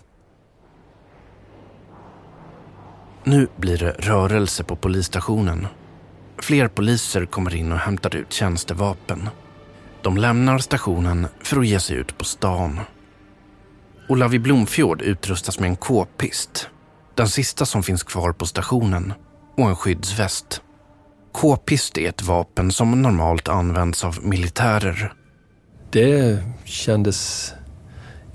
Nu 3.28 3.48
blir 3.56 3.78
det 3.78 3.92
rörelse 3.92 4.64
på 4.64 4.76
polisstationen. 4.76 5.68
Fler 6.38 6.68
poliser 6.68 7.26
kommer 7.26 7.56
in 7.56 7.72
och 7.72 7.78
hämtar 7.78 8.16
ut 8.16 8.34
tjänstevapen. 8.34 9.30
De 10.02 10.18
lämnar 10.18 10.60
stationen 10.60 11.28
för 11.44 11.60
att 11.60 11.68
ge 11.68 11.80
sig 11.80 11.96
ut 11.96 12.18
på 12.18 12.26
stan. 12.26 12.80
Olavi 14.10 14.40
Blomfjord 14.40 15.02
utrustas 15.02 15.60
med 15.60 15.70
en 15.70 15.76
k-pist. 15.76 16.70
Den 17.16 17.30
sista 17.30 17.66
som 17.66 17.84
finns 17.84 18.04
kvar 18.04 18.32
på 18.32 18.46
stationen. 18.46 19.14
Och 19.58 19.70
en 19.70 19.76
skyddsväst. 19.76 20.62
K-pist 21.32 21.98
är 21.98 22.10
ett 22.10 22.24
vapen 22.24 22.72
som 22.72 23.02
normalt 23.02 23.48
används 23.48 24.04
av 24.04 24.20
militärer. 24.22 25.14
Det 25.92 26.44
kändes 26.64 27.54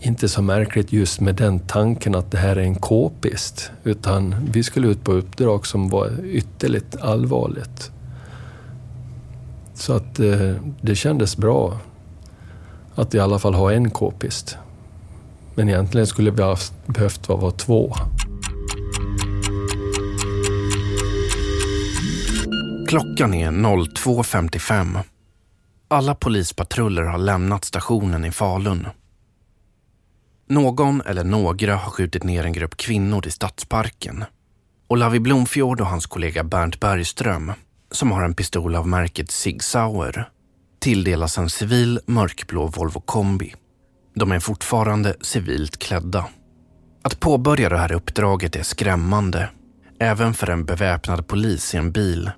inte 0.02 0.28
så 0.28 0.42
märkligt 0.42 0.92
just 0.92 1.20
med 1.20 1.34
den 1.34 1.60
tanken 1.60 2.14
att 2.14 2.30
det 2.30 2.38
här 2.38 2.56
är 2.56 2.62
en 2.62 2.74
k-pist. 2.74 3.70
Utan 3.84 4.34
vi 4.52 4.62
skulle 4.62 4.88
ut 4.88 5.04
på 5.04 5.12
uppdrag 5.12 5.66
som 5.66 5.88
var 5.88 6.24
ytterligt 6.24 7.00
allvarligt. 7.00 7.90
Så 9.74 9.92
att 9.92 10.18
eh, 10.18 10.54
det 10.80 10.94
kändes 10.94 11.36
bra 11.36 11.78
att 12.94 13.14
i 13.14 13.20
alla 13.20 13.38
fall 13.38 13.54
ha 13.54 13.72
en 13.72 13.90
k-pist. 13.90 14.56
Men 15.54 15.68
egentligen 15.68 16.06
skulle 16.06 16.30
vi 16.30 16.42
ha 16.42 16.56
behövt 16.86 17.28
vara 17.28 17.50
två. 17.50 17.94
Klockan 22.88 23.34
är 23.34 23.50
02.55. 23.50 24.98
Alla 25.88 26.14
polispatruller 26.14 27.02
har 27.02 27.18
lämnat 27.18 27.64
stationen 27.64 28.24
i 28.24 28.30
Falun. 28.30 28.86
Någon 30.52 31.00
eller 31.00 31.24
några 31.24 31.76
har 31.76 31.90
skjutit 31.90 32.24
ner 32.24 32.44
en 32.44 32.52
grupp 32.52 32.76
kvinnor 32.76 33.26
i 33.26 33.30
stadsparken. 33.30 34.24
Olavi 34.88 35.20
Blomfjord 35.20 35.80
och 35.80 35.86
hans 35.86 36.06
kollega 36.06 36.44
Bernt 36.44 36.80
Bergström, 36.80 37.52
som 37.90 38.12
har 38.12 38.22
en 38.22 38.34
pistol 38.34 38.74
av 38.74 38.88
märket 38.88 39.30
Sig 39.30 39.60
Sauer, 39.60 40.28
tilldelas 40.80 41.38
en 41.38 41.50
civil 41.50 42.00
mörkblå 42.06 42.66
Volvo 42.66 43.00
kombi. 43.00 43.54
De 44.14 44.32
är 44.32 44.40
fortfarande 44.40 45.16
civilt 45.20 45.78
klädda. 45.78 46.26
Att 47.02 47.20
påbörja 47.20 47.68
det 47.68 47.78
här 47.78 47.92
uppdraget 47.92 48.56
är 48.56 48.62
skrämmande, 48.62 49.48
även 49.98 50.34
för 50.34 50.50
en 50.50 50.64
beväpnad 50.64 51.26
polis 51.26 51.74
i 51.74 51.76
en 51.76 51.92
bil. 51.92 52.30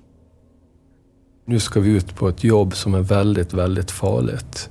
Nu 1.45 1.59
ska 1.59 1.79
vi 1.79 1.89
ut 1.89 2.15
på 2.15 2.29
ett 2.29 2.43
jobb 2.43 2.75
som 2.75 2.93
är 2.93 3.01
väldigt, 3.01 3.53
väldigt 3.53 3.91
farligt. 3.91 4.69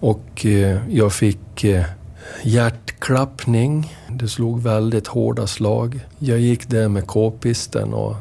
Och 0.00 0.46
eh, 0.46 0.80
jag 0.88 1.12
fick 1.12 1.64
eh, 1.64 1.84
hjärtklappning. 2.42 3.96
Det 4.10 4.28
slog 4.28 4.62
väldigt 4.62 5.06
hårda 5.06 5.46
slag. 5.46 6.00
Jag 6.18 6.38
gick 6.38 6.68
där 6.68 6.88
med 6.88 7.06
k-pisten 7.06 7.94
och 7.94 8.16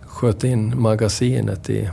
sköt 0.00 0.44
in 0.44 0.80
magasinet 0.80 1.70
i, 1.70 1.90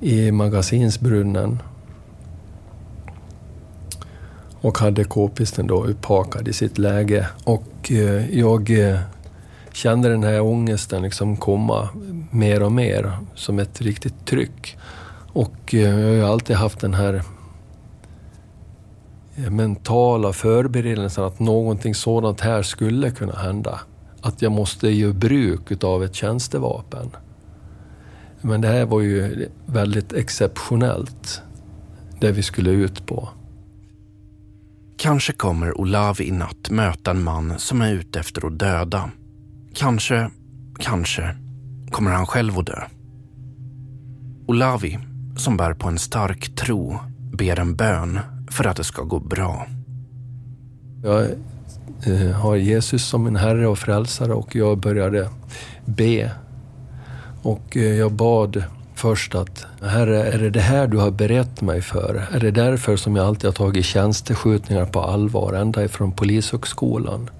i 0.00 0.32
magasinsbrunnen. 0.32 1.62
Och 4.60 4.78
hade 4.78 5.04
k-pisten 5.04 5.66
då 5.66 5.84
upphakad 5.84 6.48
i 6.48 6.52
sitt 6.52 6.78
läge. 6.78 7.28
Och 7.44 7.92
eh, 7.92 8.38
jag 8.38 8.90
eh, 8.90 9.00
kände 9.72 10.08
den 10.08 10.22
här 10.22 10.40
ångesten 10.40 11.02
liksom 11.02 11.36
komma 11.36 11.88
mer 12.30 12.62
och 12.62 12.72
mer 12.72 13.12
som 13.34 13.58
ett 13.58 13.80
riktigt 13.80 14.26
tryck. 14.26 14.76
Och 15.32 15.74
eh, 15.74 15.80
jag 15.80 16.06
har 16.06 16.14
ju 16.14 16.24
alltid 16.24 16.56
haft 16.56 16.80
den 16.80 16.94
här 16.94 17.22
Eh, 19.38 19.50
mentala 19.50 20.32
förberedelsen 20.32 21.24
att 21.24 21.40
någonting 21.40 21.94
sådant 21.94 22.40
här 22.40 22.62
skulle 22.62 23.10
kunna 23.10 23.36
hända. 23.36 23.80
Att 24.20 24.42
jag 24.42 24.52
måste 24.52 24.88
göra 24.88 25.12
bruk 25.12 25.84
av 25.84 26.04
ett 26.04 26.14
tjänstevapen. 26.14 27.10
Men 28.40 28.60
det 28.60 28.68
här 28.68 28.86
var 28.86 29.00
ju 29.00 29.48
väldigt 29.66 30.12
exceptionellt, 30.12 31.42
det 32.20 32.32
vi 32.32 32.42
skulle 32.42 32.70
ut 32.70 33.06
på. 33.06 33.28
Kanske 34.96 35.32
kommer 35.32 35.80
Olavi 35.80 36.28
i 36.28 36.30
natt 36.30 36.70
möta 36.70 37.10
en 37.10 37.22
man 37.22 37.58
som 37.58 37.82
är 37.82 37.92
ute 37.92 38.20
efter 38.20 38.46
att 38.46 38.58
döda. 38.58 39.10
Kanske, 39.74 40.30
kanske 40.78 41.36
kommer 41.90 42.10
han 42.10 42.26
själv 42.26 42.58
att 42.58 42.66
dö. 42.66 42.82
Olavi, 44.46 44.98
som 45.36 45.56
bär 45.56 45.74
på 45.74 45.88
en 45.88 45.98
stark 45.98 46.54
tro, 46.54 46.98
ber 47.32 47.60
en 47.60 47.76
bön 47.76 48.20
för 48.50 48.64
att 48.64 48.76
det 48.76 48.84
ska 48.84 49.02
gå 49.02 49.18
bra. 49.18 49.66
Jag 51.02 51.26
eh, 52.06 52.30
har 52.30 52.56
Jesus 52.56 53.08
som 53.08 53.24
min 53.24 53.36
Herre 53.36 53.66
och 53.66 53.78
Frälsare 53.78 54.32
och 54.32 54.56
jag 54.56 54.78
började 54.78 55.28
be. 55.84 56.30
Och 57.42 57.76
eh, 57.76 57.82
jag 57.82 58.12
bad 58.12 58.62
först 58.94 59.34
att 59.34 59.66
Herre, 59.82 60.22
är 60.22 60.38
det 60.38 60.50
det 60.50 60.60
här 60.60 60.86
du 60.86 60.98
har 60.98 61.10
berett 61.10 61.60
mig 61.60 61.82
för? 61.82 62.26
Är 62.32 62.40
det 62.40 62.50
därför 62.50 62.96
som 62.96 63.16
jag 63.16 63.26
alltid 63.26 63.44
har 63.44 63.52
tagit 63.52 63.84
tjänsteskjutningar 63.84 64.86
på 64.86 65.00
allvar, 65.00 65.52
ända 65.52 65.84
ifrån 65.84 66.12
Polishögskolan? 66.12 67.30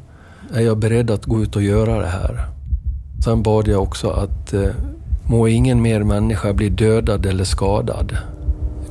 Är 0.54 0.60
jag 0.60 0.78
beredd 0.78 1.10
att 1.10 1.24
gå 1.24 1.42
ut 1.42 1.56
och 1.56 1.62
göra 1.62 1.98
det 2.00 2.06
här? 2.06 2.46
Sen 3.24 3.42
bad 3.42 3.68
jag 3.68 3.82
också 3.82 4.10
att 4.10 4.52
eh, 4.52 4.70
må 5.26 5.48
ingen 5.48 5.82
mer 5.82 6.02
människa 6.02 6.52
bli 6.52 6.68
dödad 6.68 7.26
eller 7.26 7.44
skadad. 7.44 8.16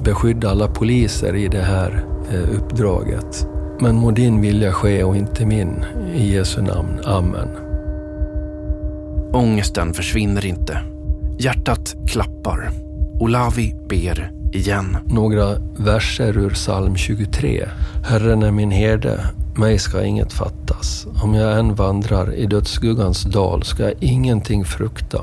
Beskydda 0.08 0.50
alla 0.50 0.68
poliser 0.68 1.36
i 1.36 1.48
det 1.48 1.62
här 1.62 2.06
eh, 2.32 2.56
uppdraget. 2.58 3.48
Men 3.80 3.96
må 3.96 4.12
din 4.12 4.42
vilja 4.42 4.72
ske 4.72 5.04
och 5.04 5.16
inte 5.16 5.46
min. 5.46 5.86
I 6.16 6.34
Jesu 6.34 6.62
namn. 6.62 7.00
Amen. 7.06 7.48
Ångesten 9.34 9.94
försvinner 9.94 10.46
inte. 10.46 10.80
Hjärtat 11.40 11.96
klappar. 12.08 12.72
Olavi 13.20 13.76
ber 13.90 14.32
igen. 14.54 14.98
Några 15.06 15.56
verser 15.78 16.38
ur 16.38 16.50
psalm 16.50 16.96
23. 16.96 17.68
Herren 18.04 18.44
är 18.44 18.52
min 18.52 18.72
herde, 18.72 19.20
mig 19.58 19.80
ska 19.80 20.04
inget 20.04 20.34
fattas. 20.34 21.08
Om 21.24 21.34
jag 21.34 21.60
än 21.60 21.76
vandrar 21.76 22.34
i 22.36 22.46
dödsskuggans 22.46 23.24
dal 23.24 23.64
ska 23.64 23.84
jag 23.84 23.94
ingenting 24.00 24.66
frukta. 24.66 25.22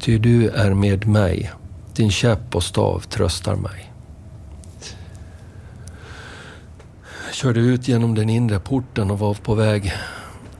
Ty 0.00 0.18
du 0.18 0.48
är 0.48 0.74
med 0.74 1.06
mig, 1.06 1.50
din 1.96 2.10
käpp 2.10 2.54
och 2.54 2.62
stav 2.62 3.00
tröstar 3.00 3.56
mig. 3.56 3.88
Jag 7.21 7.21
körde 7.32 7.60
ut 7.60 7.88
genom 7.88 8.14
den 8.14 8.30
inre 8.30 8.58
porten 8.58 9.10
och 9.10 9.18
var 9.18 9.34
på 9.34 9.54
väg 9.54 9.92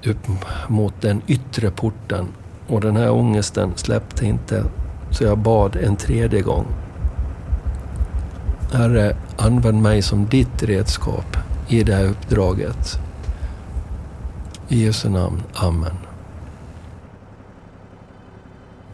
upp 0.06 0.28
mot 0.68 1.00
den 1.00 1.22
yttre 1.26 1.70
porten. 1.70 2.28
Och 2.66 2.80
den 2.80 2.96
här 2.96 3.10
ångesten 3.10 3.72
släppte 3.76 4.26
inte, 4.26 4.64
så 5.10 5.24
jag 5.24 5.38
bad 5.38 5.76
en 5.76 5.96
tredje 5.96 6.42
gång. 6.42 6.66
Herre, 8.72 9.16
använd 9.38 9.82
mig 9.82 10.02
som 10.02 10.26
ditt 10.26 10.62
redskap 10.62 11.36
i 11.68 11.82
det 11.82 11.94
här 11.94 12.04
uppdraget. 12.04 12.98
I 14.68 14.84
Jesu 14.84 15.08
namn. 15.08 15.42
Amen. 15.54 15.96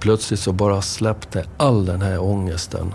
Plötsligt 0.00 0.40
så 0.40 0.52
bara 0.52 0.82
släppte 0.82 1.44
all 1.56 1.86
den 1.86 2.02
här 2.02 2.22
ångesten. 2.22 2.94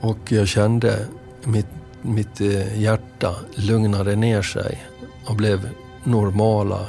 Och 0.00 0.18
jag 0.32 0.48
kände 0.48 1.06
mitt, 1.44 1.66
mitt 2.06 2.40
eh, 2.40 2.82
hjärta 2.82 3.34
lugnade 3.54 4.16
ner 4.16 4.42
sig 4.42 4.82
och 5.26 5.36
blev 5.36 5.68
normala. 6.04 6.80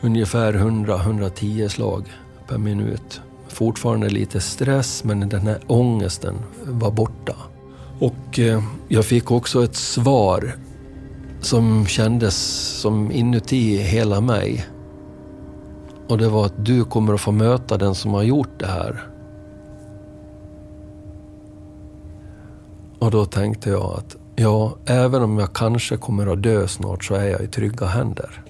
Ungefär 0.00 0.52
100-110 0.52 1.68
slag 1.68 2.04
per 2.48 2.58
minut. 2.58 3.20
Fortfarande 3.48 4.08
lite 4.08 4.40
stress 4.40 5.04
men 5.04 5.28
den 5.28 5.46
här 5.46 5.58
ångesten 5.66 6.34
var 6.62 6.90
borta. 6.90 7.34
Och 7.98 8.38
eh, 8.38 8.62
jag 8.88 9.04
fick 9.04 9.30
också 9.30 9.64
ett 9.64 9.76
svar 9.76 10.56
som 11.40 11.86
kändes 11.86 12.36
som 12.80 13.12
inuti 13.12 13.76
hela 13.76 14.20
mig. 14.20 14.66
Och 16.08 16.18
det 16.18 16.28
var 16.28 16.46
att 16.46 16.64
du 16.64 16.84
kommer 16.84 17.14
att 17.14 17.20
få 17.20 17.32
möta 17.32 17.76
den 17.76 17.94
som 17.94 18.14
har 18.14 18.22
gjort 18.22 18.58
det 18.58 18.66
här. 18.66 19.15
Och 22.98 23.10
då 23.10 23.24
tänkte 23.24 23.70
jag 23.70 23.82
att 23.82 24.16
ja, 24.36 24.76
även 24.86 25.22
om 25.22 25.38
jag 25.38 25.52
kanske 25.52 25.96
kommer 25.96 26.26
att 26.26 26.42
dö 26.42 26.68
snart 26.68 27.04
så 27.04 27.14
är 27.14 27.24
jag 27.24 27.40
i 27.40 27.46
trygga 27.46 27.86
händer. 27.86 28.42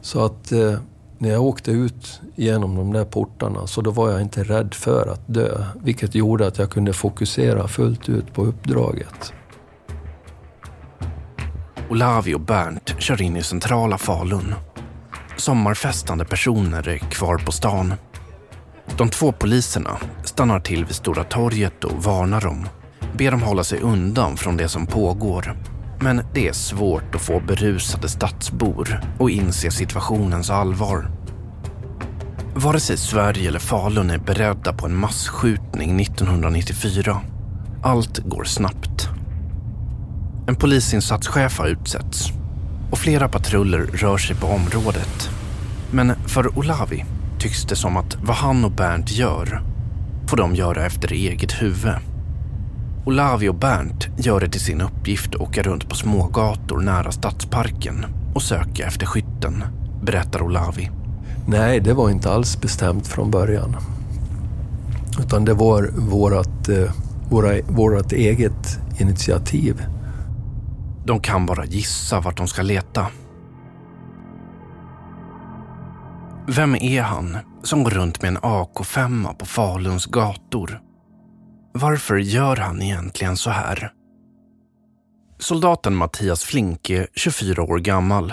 Så 0.00 0.24
att 0.24 0.52
eh, 0.52 0.74
när 1.18 1.30
jag 1.30 1.42
åkte 1.42 1.70
ut 1.70 2.20
genom 2.34 2.74
de 2.74 2.92
där 2.92 3.04
portarna 3.04 3.66
så 3.66 3.80
då 3.80 3.90
var 3.90 4.10
jag 4.10 4.22
inte 4.22 4.44
rädd 4.44 4.74
för 4.74 5.12
att 5.12 5.20
dö. 5.26 5.64
Vilket 5.82 6.14
gjorde 6.14 6.46
att 6.46 6.58
jag 6.58 6.70
kunde 6.70 6.92
fokusera 6.92 7.68
fullt 7.68 8.08
ut 8.08 8.34
på 8.34 8.44
uppdraget. 8.44 9.32
Olavi 11.90 12.34
och 12.34 12.40
Bernt 12.40 12.94
kör 12.98 13.22
in 13.22 13.36
i 13.36 13.42
centrala 13.42 13.98
Falun. 13.98 14.54
Sommarfestande 15.36 16.24
personer 16.24 16.88
är 16.88 16.98
kvar 16.98 17.38
på 17.38 17.52
stan. 17.52 17.94
De 18.96 19.08
två 19.08 19.32
poliserna 19.32 19.98
stannar 20.32 20.60
till 20.60 20.84
vid 20.84 20.94
Stora 20.94 21.24
torget 21.24 21.84
och 21.84 22.04
varnar 22.04 22.40
dem. 22.40 22.68
Ber 23.18 23.30
dem 23.30 23.42
hålla 23.42 23.64
sig 23.64 23.80
undan 23.80 24.36
från 24.36 24.56
det 24.56 24.68
som 24.68 24.86
pågår. 24.86 25.56
Men 26.00 26.22
det 26.34 26.48
är 26.48 26.52
svårt 26.52 27.14
att 27.14 27.22
få 27.22 27.40
berusade 27.40 28.08
stadsbor 28.08 29.00
att 29.20 29.30
inse 29.30 29.70
situationens 29.70 30.50
allvar. 30.50 31.10
Vare 32.54 32.80
sig 32.80 32.96
Sverige 32.96 33.48
eller 33.48 33.58
Falun 33.58 34.10
är 34.10 34.18
beredda 34.18 34.72
på 34.72 34.86
en 34.86 34.96
massskjutning 34.96 36.00
1994. 36.00 37.20
Allt 37.82 38.18
går 38.18 38.44
snabbt. 38.44 39.08
En 40.48 40.56
polisinsatschef 40.56 41.58
har 41.58 41.66
utsetts 41.66 42.28
och 42.90 42.98
flera 42.98 43.28
patruller 43.28 43.78
rör 43.78 44.18
sig 44.18 44.36
på 44.36 44.46
området. 44.46 45.30
Men 45.90 46.14
för 46.26 46.58
Olavi 46.58 47.04
tycks 47.38 47.64
det 47.64 47.76
som 47.76 47.96
att 47.96 48.16
vad 48.22 48.36
han 48.36 48.64
och 48.64 48.72
Bernt 48.72 49.12
gör 49.12 49.71
får 50.32 50.36
de 50.36 50.54
göra 50.54 50.86
efter 50.86 51.12
eget 51.12 51.62
huvud. 51.62 51.94
Olavi 53.06 53.48
och 53.48 53.54
Bernt 53.54 54.08
gör 54.16 54.40
det 54.40 54.48
till 54.48 54.60
sin 54.60 54.80
uppgift 54.80 55.34
att 55.34 55.40
åka 55.40 55.62
runt 55.62 55.88
på 55.88 55.94
smågator 55.94 56.80
nära 56.80 57.12
stadsparken 57.12 58.06
och 58.34 58.42
söka 58.42 58.86
efter 58.86 59.06
skytten, 59.06 59.64
berättar 60.02 60.42
Olavi. 60.42 60.90
Nej, 61.46 61.80
det 61.80 61.94
var 61.94 62.10
inte 62.10 62.30
alls 62.30 62.60
bestämt 62.60 63.06
från 63.06 63.30
början. 63.30 63.76
Utan 65.20 65.44
det 65.44 65.54
var 65.54 65.90
vårat, 65.96 66.68
eh, 66.68 66.92
våra, 67.30 67.62
vårat 67.68 68.12
eget 68.12 68.78
initiativ. 68.98 69.82
De 71.04 71.20
kan 71.20 71.46
bara 71.46 71.64
gissa 71.64 72.20
vart 72.20 72.36
de 72.36 72.48
ska 72.48 72.62
leta. 72.62 73.06
Vem 76.46 76.74
är 76.74 77.02
han 77.02 77.36
som 77.62 77.84
går 77.84 77.90
runt 77.90 78.22
med 78.22 78.28
en 78.28 78.38
AK5 78.38 79.34
på 79.34 79.46
Faluns 79.46 80.06
gator? 80.06 80.80
Varför 81.72 82.16
gör 82.16 82.56
han 82.56 82.82
egentligen 82.82 83.36
så 83.36 83.50
här? 83.50 83.92
Soldaten 85.38 85.94
Mattias 85.94 86.44
Flink 86.44 86.90
är 86.90 87.06
24 87.14 87.62
år 87.62 87.78
gammal. 87.78 88.32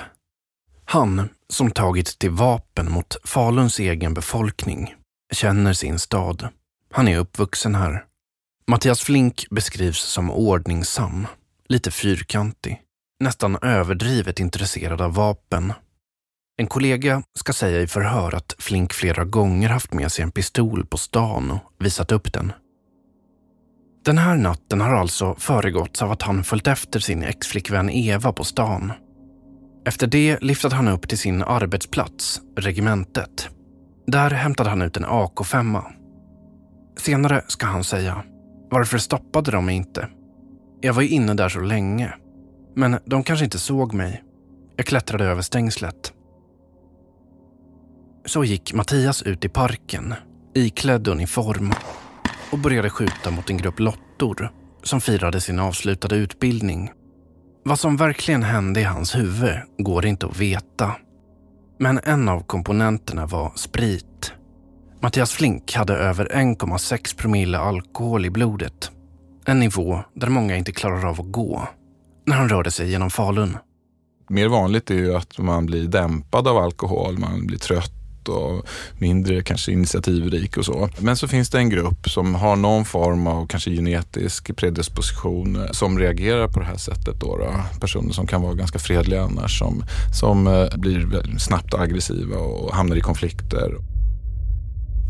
Han, 0.85 1.29
som 1.49 1.71
tagit 1.71 2.19
till 2.19 2.29
vapen 2.29 2.91
mot 2.91 3.17
Faluns 3.23 3.79
egen 3.79 4.13
befolkning, 4.13 4.95
känner 5.33 5.73
sin 5.73 5.99
stad. 5.99 6.47
Han 6.91 7.07
är 7.07 7.17
uppvuxen 7.17 7.75
här. 7.75 8.05
Mattias 8.67 9.01
Flink 9.01 9.45
beskrivs 9.49 9.99
som 9.99 10.31
ordningsam, 10.31 11.27
lite 11.67 11.91
fyrkantig, 11.91 12.81
nästan 13.19 13.57
överdrivet 13.61 14.39
intresserad 14.39 15.01
av 15.01 15.13
vapen. 15.13 15.73
En 16.59 16.67
kollega 16.67 17.23
ska 17.35 17.53
säga 17.53 17.81
i 17.81 17.87
förhör 17.87 18.35
att 18.35 18.55
Flink 18.59 18.93
flera 18.93 19.25
gånger 19.25 19.69
haft 19.69 19.93
med 19.93 20.11
sig 20.11 20.23
en 20.23 20.31
pistol 20.31 20.85
på 20.85 20.97
stan 20.97 21.51
och 21.51 21.85
visat 21.85 22.11
upp 22.11 22.33
den. 22.33 22.51
Den 24.05 24.17
här 24.17 24.35
natten 24.35 24.81
har 24.81 24.93
alltså 24.93 25.35
föregåtts 25.35 26.01
av 26.01 26.11
att 26.11 26.21
han 26.21 26.43
följt 26.43 26.67
efter 26.67 26.99
sin 26.99 27.23
exflickvän 27.23 27.89
Eva 27.89 28.33
på 28.33 28.43
stan. 28.43 28.91
Efter 29.85 30.07
det 30.07 30.37
liftade 30.41 30.75
han 30.75 30.87
upp 30.87 31.07
till 31.07 31.17
sin 31.17 31.43
arbetsplats, 31.43 32.41
regementet. 32.57 33.49
Där 34.07 34.29
hämtade 34.29 34.69
han 34.69 34.81
ut 34.81 34.97
en 34.97 35.05
AK5. 35.05 35.83
Senare 36.97 37.43
ska 37.47 37.65
han 37.65 37.83
säga, 37.83 38.23
varför 38.69 38.97
stoppade 38.97 39.51
de 39.51 39.65
mig 39.65 39.75
inte? 39.75 40.07
Jag 40.81 40.93
var 40.93 41.01
ju 41.01 41.09
inne 41.09 41.33
där 41.33 41.49
så 41.49 41.59
länge. 41.59 42.13
Men 42.75 42.97
de 43.05 43.23
kanske 43.23 43.45
inte 43.45 43.59
såg 43.59 43.93
mig. 43.93 44.23
Jag 44.75 44.85
klättrade 44.85 45.25
över 45.25 45.41
stängslet. 45.41 46.13
Så 48.25 48.43
gick 48.43 48.73
Mattias 48.73 49.23
ut 49.23 49.45
i 49.45 49.49
parken, 49.49 50.13
iklädd 50.55 51.07
uniform 51.07 51.73
och 52.51 52.59
började 52.59 52.89
skjuta 52.89 53.31
mot 53.31 53.49
en 53.49 53.57
grupp 53.57 53.79
lottor 53.79 54.51
som 54.83 55.01
firade 55.01 55.41
sin 55.41 55.59
avslutade 55.59 56.15
utbildning. 56.15 56.91
Vad 57.63 57.79
som 57.79 57.97
verkligen 57.97 58.43
hände 58.43 58.79
i 58.79 58.83
hans 58.83 59.15
huvud 59.15 59.55
går 59.77 60.05
inte 60.05 60.25
att 60.25 60.37
veta. 60.37 60.95
Men 61.79 61.99
en 62.03 62.29
av 62.29 62.43
komponenterna 62.43 63.25
var 63.25 63.51
sprit. 63.55 64.33
Mattias 65.01 65.31
Flink 65.31 65.73
hade 65.73 65.93
över 65.93 66.25
1,6 66.25 67.17
promille 67.17 67.57
alkohol 67.57 68.25
i 68.25 68.29
blodet. 68.29 68.91
En 69.45 69.59
nivå 69.59 70.03
där 70.13 70.29
många 70.29 70.57
inte 70.57 70.71
klarar 70.71 71.05
av 71.05 71.21
att 71.21 71.31
gå 71.31 71.67
när 72.25 72.35
han 72.35 72.49
rörde 72.49 72.71
sig 72.71 72.89
genom 72.89 73.09
Falun. 73.09 73.57
Mer 74.29 74.47
vanligt 74.47 74.91
är 74.91 74.95
ju 74.95 75.15
att 75.15 75.37
man 75.37 75.65
blir 75.65 75.87
dämpad 75.87 76.47
av 76.47 76.57
alkohol, 76.57 77.17
man 77.17 77.47
blir 77.47 77.57
trött 77.57 77.98
och 78.29 78.65
mindre 78.97 79.41
kanske 79.41 79.71
initiativrik 79.71 80.57
och 80.57 80.65
så. 80.65 80.89
Men 80.99 81.17
så 81.17 81.27
finns 81.27 81.49
det 81.49 81.57
en 81.57 81.69
grupp 81.69 82.09
som 82.09 82.35
har 82.35 82.55
någon 82.55 82.85
form 82.85 83.27
av 83.27 83.47
kanske 83.47 83.71
genetisk 83.71 84.55
predisposition 84.55 85.55
eh, 85.55 85.71
som 85.71 85.99
reagerar 85.99 86.47
på 86.47 86.59
det 86.59 86.65
här 86.65 86.77
sättet. 86.77 87.19
Då, 87.19 87.37
då. 87.37 87.53
Personer 87.79 88.13
som 88.13 88.27
kan 88.27 88.41
vara 88.41 88.53
ganska 88.53 88.79
fredliga 88.79 89.23
annars 89.23 89.59
som, 89.59 89.83
som 90.19 90.47
eh, 90.47 90.77
blir 90.77 91.37
snabbt 91.39 91.73
aggressiva 91.73 92.37
och 92.37 92.75
hamnar 92.75 92.95
i 92.95 93.01
konflikter. 93.01 93.75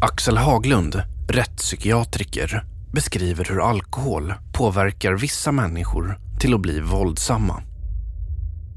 Axel 0.02 0.38
Haglund, 0.38 1.02
rättspsykiatriker, 1.30 2.64
beskriver 2.94 3.46
hur 3.50 3.70
alkohol 3.70 4.34
påverkar 4.54 5.14
vissa 5.14 5.52
människor 5.52 6.20
till 6.40 6.54
att 6.54 6.62
bli 6.62 6.80
våldsamma. 6.80 7.64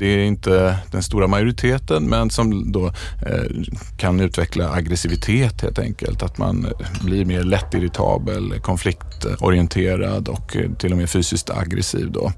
Det 0.03 0.09
är 0.09 0.25
inte 0.25 0.79
den 0.91 1.03
stora 1.03 1.27
majoriteten 1.27 2.09
men 2.09 2.31
som 2.31 2.73
då 2.73 2.87
eh, 2.87 3.65
kan 3.97 4.21
utveckla 4.21 4.73
aggressivitet 4.73 5.63
helt 5.63 5.79
enkelt. 5.79 6.23
Att 6.23 6.39
man 6.39 6.65
eh, 6.65 7.05
blir 7.05 7.25
mer 7.25 7.43
lättirritabel, 7.43 8.61
konfliktorienterad 8.61 10.29
och 10.29 10.57
eh, 10.57 10.73
till 10.73 10.93
och 10.93 10.99
med 10.99 11.11
fysiskt 11.11 11.51
aggressiv. 11.51 12.13
Då. 12.13 12.33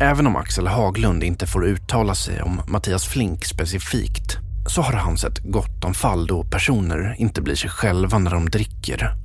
Även 0.00 0.26
om 0.26 0.36
Axel 0.36 0.66
Haglund 0.66 1.24
inte 1.24 1.46
får 1.46 1.66
uttala 1.66 2.14
sig 2.14 2.42
om 2.42 2.60
Mattias 2.68 3.06
Flink 3.06 3.44
specifikt 3.44 4.36
så 4.66 4.82
har 4.82 4.92
han 4.92 5.18
sett 5.18 5.38
gott 5.38 5.84
om 5.84 5.94
fall 5.94 6.26
då 6.26 6.44
personer 6.44 7.14
inte 7.18 7.42
blir 7.42 7.54
sig 7.54 7.70
själva 7.70 8.18
när 8.18 8.30
de 8.30 8.50
dricker 8.50 9.23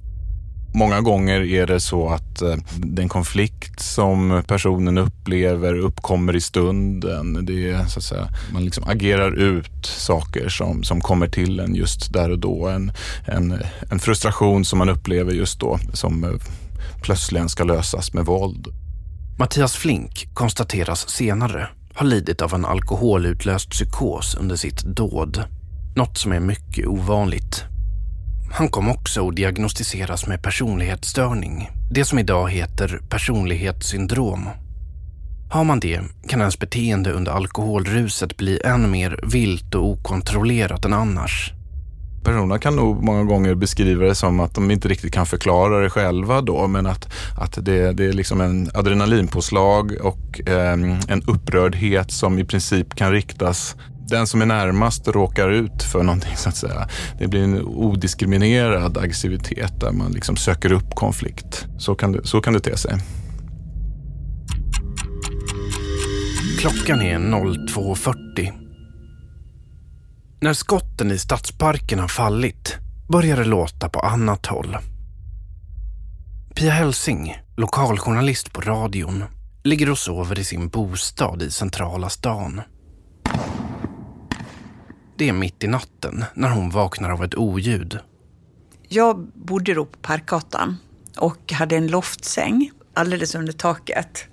Många 0.74 1.02
gånger 1.02 1.42
är 1.42 1.68
det 1.68 1.80
så 1.80 2.10
att 2.10 2.42
eh, 2.42 2.56
den 2.78 3.10
konflikt 3.10 3.80
som 3.80 4.44
personen 4.48 4.98
upplever 4.98 5.78
uppkommer 5.78 6.36
i 6.36 6.42
stunden. 6.42 7.46
Det 7.46 7.70
är, 7.70 7.86
så 7.86 8.00
att 8.00 8.04
säga, 8.04 8.28
man 8.54 8.66
liksom 8.66 8.84
agerar 8.88 9.36
ut 9.36 9.86
saker 9.86 10.50
som, 10.50 10.84
som 10.84 11.02
kommer 11.02 11.28
till 11.28 11.60
en 11.60 11.76
just 11.76 12.14
där 12.14 12.32
och 12.32 12.40
då. 12.40 12.68
En, 12.68 12.92
en, 13.26 13.62
en 13.92 14.00
frustration 14.00 14.66
som 14.66 14.80
man 14.80 14.90
upplever 14.90 15.32
just 15.32 15.60
då 15.60 15.80
som 15.94 16.24
eh, 16.24 16.30
plötsligen 17.02 17.50
ska 17.50 17.64
lösas 17.64 18.14
med 18.14 18.26
våld. 18.26 18.68
Mattias 19.40 19.76
Flink 19.76 20.30
konstateras 20.34 21.10
senare 21.10 21.70
ha 22.00 22.06
lidit 22.06 22.42
av 22.42 22.54
en 22.54 22.66
alkoholutlöst 22.66 23.70
psykos 23.70 24.36
under 24.36 24.56
sitt 24.56 24.84
dåd. 24.84 25.44
Något 25.96 26.18
som 26.18 26.32
är 26.32 26.40
mycket 26.40 26.88
ovanligt 26.88 27.64
han 28.52 28.70
kom 28.70 28.90
också 28.90 29.28
att 29.28 29.36
diagnostiseras 29.36 30.28
med 30.28 30.42
personlighetsstörning, 30.42 31.70
det 31.92 32.06
som 32.06 32.20
idag 32.20 32.50
heter 32.50 33.00
personlighetssyndrom. 33.10 34.50
Har 35.52 35.64
man 35.64 35.80
det 35.80 36.02
kan 36.28 36.40
ens 36.40 36.60
beteende 36.60 37.12
under 37.12 37.32
alkoholruset 37.32 38.38
bli 38.38 38.62
än 38.66 38.92
mer 38.92 39.20
vilt 39.32 39.76
och 39.76 39.86
okontrollerat 39.86 40.86
än 40.86 40.94
annars. 40.94 41.54
Personerna 42.24 42.60
kan 42.60 42.76
nog 42.76 43.04
många 43.04 43.24
gånger 43.24 43.56
beskriva 43.56 44.06
det 44.06 44.16
som 44.16 44.40
att 44.40 44.56
de 44.56 44.72
inte 44.72 44.88
riktigt 44.88 45.14
kan 45.14 45.26
förklara 45.26 45.80
det 45.80 45.90
själva 45.90 46.42
då, 46.42 46.68
men 46.68 46.86
att, 46.86 47.14
att 47.38 47.66
det, 47.66 47.94
det 47.94 48.06
är 48.06 48.14
liksom 48.14 48.42
en 48.42 48.70
adrenalinpåslag 48.74 49.98
och 50.02 50.50
eh, 50.50 50.74
en 51.08 51.24
upprördhet 51.28 52.12
som 52.12 52.40
i 52.40 52.46
princip 52.46 52.96
kan 52.96 53.12
riktas 53.12 53.76
den 54.10 54.28
som 54.28 54.42
är 54.42 54.46
närmast 54.46 55.08
råkar 55.08 55.50
ut 55.50 55.84
för 55.84 56.04
någonting 56.04 56.36
så 56.38 56.50
att 56.50 56.56
säga. 56.56 56.88
Det 57.20 57.28
blir 57.28 57.44
en 57.44 57.62
odiskriminerad 57.62 58.98
aggressivitet 58.98 59.80
där 59.80 59.92
man 59.92 60.12
liksom 60.12 60.36
söker 60.36 60.72
upp 60.72 60.96
konflikt. 60.96 61.66
Så 61.78 61.96
kan 61.96 62.12
det, 62.12 62.28
så 62.28 62.42
kan 62.42 62.54
det 62.54 62.60
te 62.60 62.78
sig. 62.78 62.96
Klockan 66.60 67.02
är 67.02 67.20
02.40. 67.20 68.54
När 70.42 70.54
skotten 70.54 71.12
i 71.12 71.18
stadsparken 71.18 72.00
har 72.00 72.08
fallit 72.08 72.78
börjar 73.10 73.38
det 73.38 73.46
låta 73.46 73.90
på 73.90 74.00
annat 74.00 74.46
håll. 74.46 74.78
Pia 76.56 76.72
Helsing, 76.72 77.38
lokaljournalist 77.58 78.54
på 78.54 78.62
radion, 78.62 79.24
ligger 79.64 79.90
och 79.90 79.98
sover 79.98 80.40
i 80.40 80.44
sin 80.44 80.70
bostad 80.70 81.42
i 81.42 81.52
centrala 81.52 82.10
stan. 82.10 82.62
Det 85.20 85.30
är 85.30 85.34
mitt 85.34 85.64
i 85.64 85.68
natten 85.68 86.26
när 86.34 86.50
hon 86.50 86.70
vaknar 86.70 87.10
av 87.10 87.24
ett 87.24 87.36
oljud. 87.36 88.00
Jag 88.88 89.28
bodde 89.34 89.74
då 89.74 89.86
på 89.86 89.98
Parkgatan 89.98 90.78
och 91.18 91.54
hade 91.54 91.76
en 91.76 91.88
loftsäng 91.88 92.72
alldeles 92.94 93.36
under 93.36 93.54
taket. 93.54 94.26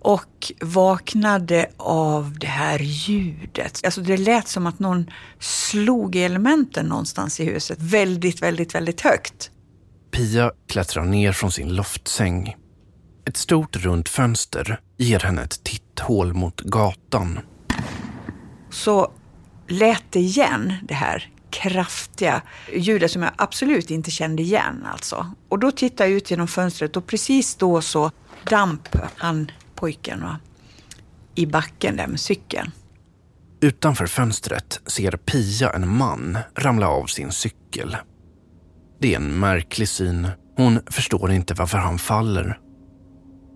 Och 0.00 0.52
vaknade 0.60 1.70
av 1.76 2.38
det 2.38 2.46
här 2.46 2.78
ljudet. 2.78 3.80
Alltså 3.84 4.00
det 4.00 4.16
lät 4.16 4.48
som 4.48 4.66
att 4.66 4.78
någon 4.78 5.10
slog 5.38 6.16
i 6.16 6.22
elementen 6.22 6.86
någonstans 6.86 7.40
i 7.40 7.44
huset. 7.44 7.78
Väldigt, 7.80 8.42
väldigt, 8.42 8.74
väldigt 8.74 9.00
högt. 9.00 9.50
Pia 10.10 10.52
klättrar 10.68 11.04
ner 11.04 11.32
från 11.32 11.52
sin 11.52 11.74
loftsäng. 11.74 12.56
Ett 13.24 13.36
stort 13.36 13.76
runt 13.76 14.08
fönster 14.08 14.80
ger 14.96 15.18
henne 15.18 15.42
ett 15.42 15.64
titthål 15.64 16.34
mot 16.34 16.60
gatan. 16.60 17.38
Så 18.70 19.12
lät 19.68 20.16
igen, 20.16 20.72
det 20.82 20.94
här 20.94 21.28
kraftiga 21.50 22.42
ljudet 22.72 23.10
som 23.10 23.22
jag 23.22 23.32
absolut 23.36 23.90
inte 23.90 24.10
kände 24.10 24.42
igen. 24.42 24.86
Alltså. 24.92 25.26
Och 25.48 25.58
då 25.58 25.70
tittade 25.70 26.10
jag 26.10 26.16
ut 26.16 26.30
genom 26.30 26.48
fönstret 26.48 26.96
och 26.96 27.06
precis 27.06 27.54
då 27.54 27.80
så 27.80 28.10
damp 28.50 28.88
han, 29.16 29.50
pojken, 29.74 30.22
va, 30.22 30.38
i 31.34 31.46
backen 31.46 31.96
där 31.96 32.06
med 32.06 32.20
cykeln. 32.20 32.70
Utanför 33.60 34.06
fönstret 34.06 34.80
ser 34.86 35.10
Pia 35.10 35.70
en 35.70 35.96
man 35.96 36.38
ramla 36.54 36.88
av 36.88 37.06
sin 37.06 37.32
cykel. 37.32 37.96
Det 39.00 39.12
är 39.12 39.16
en 39.16 39.38
märklig 39.38 39.88
syn. 39.88 40.28
Hon 40.56 40.80
förstår 40.86 41.32
inte 41.32 41.54
varför 41.54 41.78
han 41.78 41.98
faller. 41.98 42.58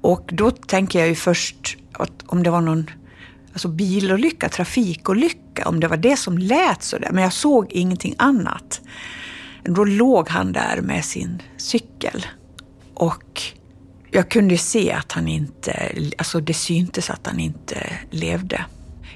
Och 0.02 0.30
då 0.32 0.50
tänker 0.50 0.98
jag 0.98 1.08
ju 1.08 1.14
först 1.14 1.76
att 1.92 2.22
om 2.26 2.42
det 2.42 2.50
var 2.50 2.60
någon 2.60 2.90
alltså 3.56 3.68
bilolycka, 3.68 4.48
trafikolycka, 4.48 5.68
om 5.68 5.80
det 5.80 5.88
var 5.88 5.96
det 5.96 6.16
som 6.16 6.38
lät 6.38 6.82
så 6.82 6.98
där. 6.98 7.12
Men 7.12 7.22
jag 7.22 7.32
såg 7.32 7.72
ingenting 7.72 8.14
annat. 8.18 8.80
Då 9.64 9.84
låg 9.84 10.28
han 10.28 10.52
där 10.52 10.80
med 10.82 11.04
sin 11.04 11.42
cykel. 11.56 12.26
Och 12.94 13.42
jag 14.10 14.30
kunde 14.30 14.58
se 14.58 14.92
att 14.92 15.12
han 15.12 15.28
inte, 15.28 15.92
alltså 16.18 16.40
det 16.40 16.54
syntes 16.54 17.10
att 17.10 17.26
han 17.26 17.40
inte 17.40 17.76
levde. 18.10 18.64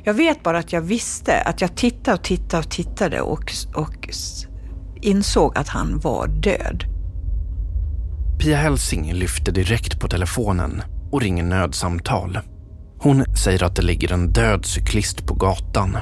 Jag 0.05 0.15
vet 0.15 0.43
bara 0.43 0.59
att 0.59 0.73
jag 0.73 0.81
visste 0.81 1.41
att 1.41 1.61
jag 1.61 1.77
tittade 1.77 2.15
och 2.17 2.25
tittade 2.25 2.59
och 2.59 2.71
tittade 2.71 3.21
och, 3.21 3.53
och 3.75 4.09
insåg 5.03 5.59
att 5.59 5.69
han 5.69 5.99
var 5.99 6.27
död. 6.27 6.85
Pia 8.41 8.57
Helsing 8.57 9.13
lyfter 9.13 9.53
direkt 9.53 10.01
på 10.01 10.09
telefonen 10.09 10.83
och 11.11 11.21
ringer 11.21 11.45
nödsamtal. 11.45 12.39
Hon 13.03 13.25
säger 13.37 13.63
att 13.63 13.77
det 13.77 13.83
ligger 13.83 14.13
en 14.13 14.33
död 14.33 14.67
cyklist 14.67 15.27
på 15.27 15.35
gatan. 15.35 15.97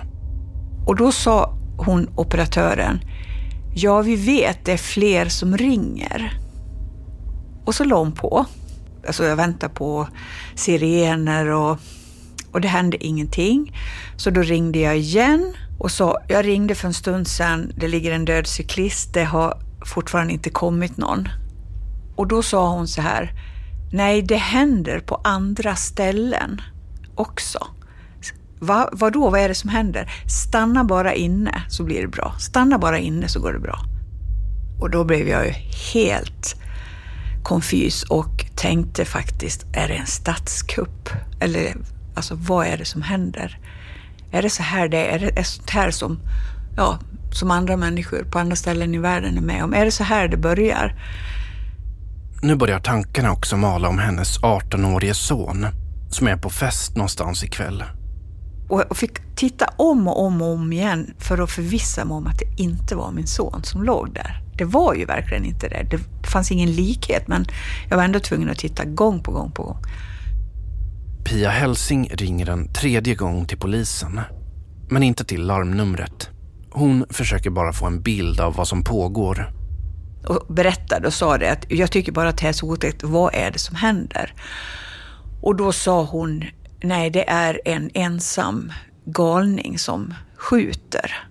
Och 0.87 0.97
då 0.97 1.13
sa 1.13 1.59
hon, 1.77 2.09
operatören, 2.17 3.01
ja 3.75 4.03
vi 4.03 4.17
vet 4.17 4.65
det 4.65 4.73
är 4.73 4.77
fler 4.77 5.29
som 5.29 5.57
ringer. 5.57 6.41
Och 7.65 7.75
så 7.75 7.85
la 7.85 7.99
hon 7.99 8.13
på. 8.13 8.47
Alltså 9.07 9.25
jag 9.25 9.37
väntade 9.37 9.75
på 9.75 10.09
sirener 10.55 11.47
och, 11.47 11.79
och 12.53 12.61
det 12.61 12.69
hände 12.69 13.05
ingenting. 13.05 13.77
Så 14.17 14.31
då 14.31 14.43
ringde 14.43 14.79
jag 14.79 14.99
igen 14.99 15.55
och 15.79 15.91
sa, 15.91 16.19
jag 16.29 16.47
ringde 16.47 16.75
för 16.75 16.89
en 16.89 16.95
stund 16.95 17.29
sedan, 17.29 17.73
det 17.77 17.89
ligger 17.89 18.13
en 18.13 18.25
död 18.25 18.47
cyklist, 18.47 19.15
det 19.15 19.25
har 19.25 19.59
fortfarande 19.87 20.33
inte 20.33 20.51
kommit 20.51 20.97
någon. 20.97 21.29
Och 22.17 22.27
då 22.27 22.43
sa 22.43 22.71
hon 22.71 22.89
så 22.89 23.01
här, 23.01 23.33
nej 23.93 24.23
det 24.23 24.37
händer 24.37 25.01
på 25.01 25.21
andra 25.25 25.77
ställen 25.77 26.61
också. 27.21 27.67
Va, 28.61 28.89
vadå, 28.93 29.31
vad 29.31 29.41
är 29.41 29.49
det 29.49 29.55
som 29.55 29.71
händer? 29.71 30.13
Stanna 30.27 30.85
bara 30.85 31.15
inne 31.15 31.63
så 31.69 31.85
blir 31.85 32.03
det 32.03 32.09
bra. 32.09 32.35
Stanna 32.39 32.79
bara 32.79 32.99
inne 32.99 33.29
så 33.29 33.41
går 33.41 33.53
det 33.53 33.59
bra. 33.59 33.79
Och 34.81 34.91
då 34.91 35.05
blev 35.05 35.29
jag 35.29 35.47
ju 35.47 35.53
helt 35.95 36.57
konfys 37.43 38.03
och 38.03 38.47
tänkte 38.57 39.05
faktiskt, 39.05 39.67
är 39.73 39.89
det 39.89 39.95
en 39.95 40.07
statskupp? 40.07 41.09
Eller 41.41 41.77
alltså 42.15 42.35
vad 42.35 42.67
är 42.67 42.77
det 42.77 42.85
som 42.85 43.03
händer? 43.03 43.59
Är 44.31 44.43
det 44.43 44.51
så 44.51 44.63
här 44.63 44.89
det 44.89 45.07
är? 45.07 45.23
Är 45.23 45.33
det 45.33 45.45
sånt 45.45 45.71
här 45.71 45.91
som, 45.91 46.21
ja, 46.77 46.99
som 47.33 47.51
andra 47.51 47.77
människor 47.77 48.25
på 48.31 48.39
andra 48.39 48.57
ställen 48.57 48.95
i 48.95 48.99
världen 48.99 49.37
är 49.37 49.43
med 49.43 49.65
om? 49.65 49.75
Är 49.75 49.85
det 49.85 49.91
så 49.91 50.05
här 50.05 50.29
det 50.29 50.37
börjar? 50.37 50.95
Nu 52.43 52.57
börjar 52.57 52.81
tankarna 52.81 53.33
också 53.33 53.57
mala 53.57 53.89
om 53.89 53.99
hennes 53.99 54.41
18-årige 54.41 55.15
son 55.15 55.67
som 56.11 56.27
är 56.27 56.37
på 56.37 56.51
fest 56.51 56.97
någonstans 56.97 57.45
ikväll. 57.45 57.85
Och 58.69 58.97
fick 58.97 59.37
titta 59.37 59.67
om 59.77 60.09
och 60.09 60.23
om 60.25 60.43
och 60.43 60.49
om 60.49 60.73
igen 60.73 61.15
för 61.19 61.43
att 61.43 61.51
förvissa 61.51 62.05
mig 62.05 62.15
om 62.15 62.27
att 62.27 62.39
det 62.39 62.63
inte 62.63 62.97
var 62.97 63.13
min 63.13 63.27
son 63.27 63.63
som 63.65 63.83
låg 63.83 64.15
där. 64.15 64.43
Det 64.59 64.65
var 64.65 64.95
ju 64.95 65.05
verkligen 65.05 65.45
inte 65.45 65.69
det. 65.69 65.87
Det 65.91 66.29
fanns 66.29 66.51
ingen 66.51 66.73
likhet, 66.73 67.29
men 67.29 67.47
jag 67.89 67.97
var 67.97 68.05
ändå 68.05 68.21
tvungen 68.21 68.51
att 68.51 68.59
titta 68.59 68.85
gång 68.85 69.23
på 69.23 69.33
gång 69.33 69.51
på 69.51 69.63
gång. 69.63 69.83
Pia 71.25 71.51
Helsing 71.51 72.11
ringer 72.13 72.51
en 72.51 72.73
tredje 72.73 73.15
gång 73.15 73.47
till 73.47 73.59
polisen, 73.59 74.21
men 74.91 75.03
inte 75.03 75.25
till 75.25 75.47
larmnumret. 75.47 76.31
Hon 76.71 77.07
försöker 77.11 77.51
bara 77.51 77.73
få 77.73 77.87
en 77.87 78.03
bild 78.03 78.41
av 78.41 78.55
vad 78.55 78.69
som 78.69 78.85
pågår. 78.85 79.53
Och 80.27 80.55
berättade 80.55 81.07
och 81.07 81.15
sa 81.15 81.39
det 81.39 81.53
att 81.53 81.65
jag 81.69 81.91
tycker 81.91 82.13
bara 82.13 82.29
att 82.29 82.39
det 82.39 82.49
är 82.49 82.53
så 82.53 82.67
otäckt. 82.71 83.03
Vad 83.03 83.35
är 83.35 83.51
det 83.51 83.59
som 83.59 83.77
händer? 83.77 84.35
Och 85.41 85.57
då 85.57 85.73
sa 85.73 86.05
hon, 86.05 86.45
nej 86.83 87.11
det 87.11 87.29
är 87.29 87.61
en 87.65 87.91
ensam 87.95 88.73
galning 89.05 89.79
som 89.79 90.15
skjuter. 90.37 91.29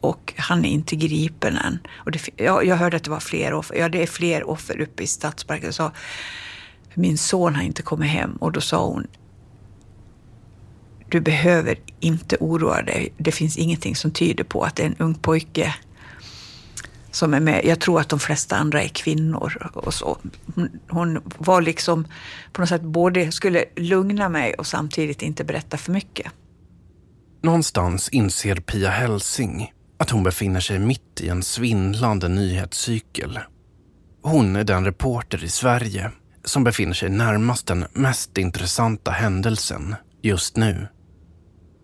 Och 0.00 0.34
han 0.36 0.64
är 0.64 0.68
inte 0.68 0.96
gripen 0.96 1.56
än. 1.56 1.78
Och 1.96 2.10
det, 2.10 2.28
jag, 2.36 2.66
jag 2.66 2.76
hörde 2.76 2.96
att 2.96 3.04
det 3.04 3.10
var 3.10 3.20
fler 3.20 3.52
offer. 3.52 3.74
Ja, 3.76 3.88
det 3.88 4.02
är 4.02 4.06
fler 4.06 4.50
offer 4.50 4.80
uppe 4.80 5.02
i 5.02 5.06
Stadsparken. 5.06 5.64
Jag 5.64 5.74
sa, 5.74 5.92
min 6.94 7.18
son 7.18 7.54
har 7.54 7.62
inte 7.62 7.82
kommit 7.82 8.10
hem. 8.10 8.36
Och 8.36 8.52
då 8.52 8.60
sa 8.60 8.86
hon, 8.86 9.06
du 11.08 11.20
behöver 11.20 11.78
inte 12.00 12.36
oroa 12.40 12.82
dig. 12.82 13.12
Det 13.16 13.32
finns 13.32 13.56
ingenting 13.56 13.96
som 13.96 14.10
tyder 14.10 14.44
på 14.44 14.62
att 14.62 14.76
det 14.76 14.82
är 14.82 14.86
en 14.86 14.96
ung 14.98 15.14
pojke 15.14 15.74
som 17.10 17.34
är 17.34 17.40
med. 17.40 17.64
Jag 17.64 17.80
tror 17.80 18.00
att 18.00 18.08
de 18.08 18.18
flesta 18.18 18.56
andra 18.56 18.82
är 18.82 18.88
kvinnor 18.88 19.70
och 19.74 19.94
så. 19.94 20.18
Hon 20.88 21.22
var 21.38 21.62
liksom 21.62 22.06
på 22.52 22.62
något 22.62 22.68
sätt 22.68 22.82
både 22.82 23.32
skulle 23.32 23.64
lugna 23.76 24.28
mig 24.28 24.54
och 24.54 24.66
samtidigt 24.66 25.22
inte 25.22 25.44
berätta 25.44 25.76
för 25.76 25.92
mycket. 25.92 26.32
Någonstans 27.42 28.08
inser 28.08 28.56
Pia 28.56 28.90
Helsing 28.90 29.72
att 29.98 30.10
hon 30.10 30.22
befinner 30.22 30.60
sig 30.60 30.78
mitt 30.78 31.20
i 31.20 31.28
en 31.28 31.42
svindlande 31.42 32.28
nyhetscykel. 32.28 33.38
Hon 34.22 34.56
är 34.56 34.64
den 34.64 34.84
reporter 34.84 35.44
i 35.44 35.48
Sverige 35.48 36.10
som 36.44 36.64
befinner 36.64 36.94
sig 36.94 37.10
närmast 37.10 37.66
den 37.66 37.84
mest 37.92 38.38
intressanta 38.38 39.10
händelsen 39.10 39.94
just 40.22 40.56
nu. 40.56 40.88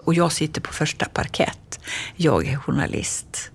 Och 0.02 0.14
jag 0.14 0.32
sitter 0.32 0.60
på 0.60 0.72
första 0.72 1.06
parkett. 1.06 1.80
Jag 2.16 2.46
är 2.46 2.56
journalist. 2.56 3.50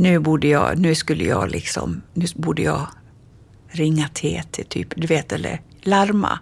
Nu 0.00 0.18
borde 0.18 0.48
jag, 0.48 0.78
nu 0.78 0.94
skulle 0.94 1.24
jag 1.24 1.50
liksom, 1.50 2.02
nu 2.14 2.26
borde 2.34 2.62
jag 2.62 2.86
ringa 3.68 4.08
TT 4.08 4.64
typ, 4.68 4.92
du 4.96 5.06
vet, 5.06 5.32
eller 5.32 5.60
larma. 5.82 6.38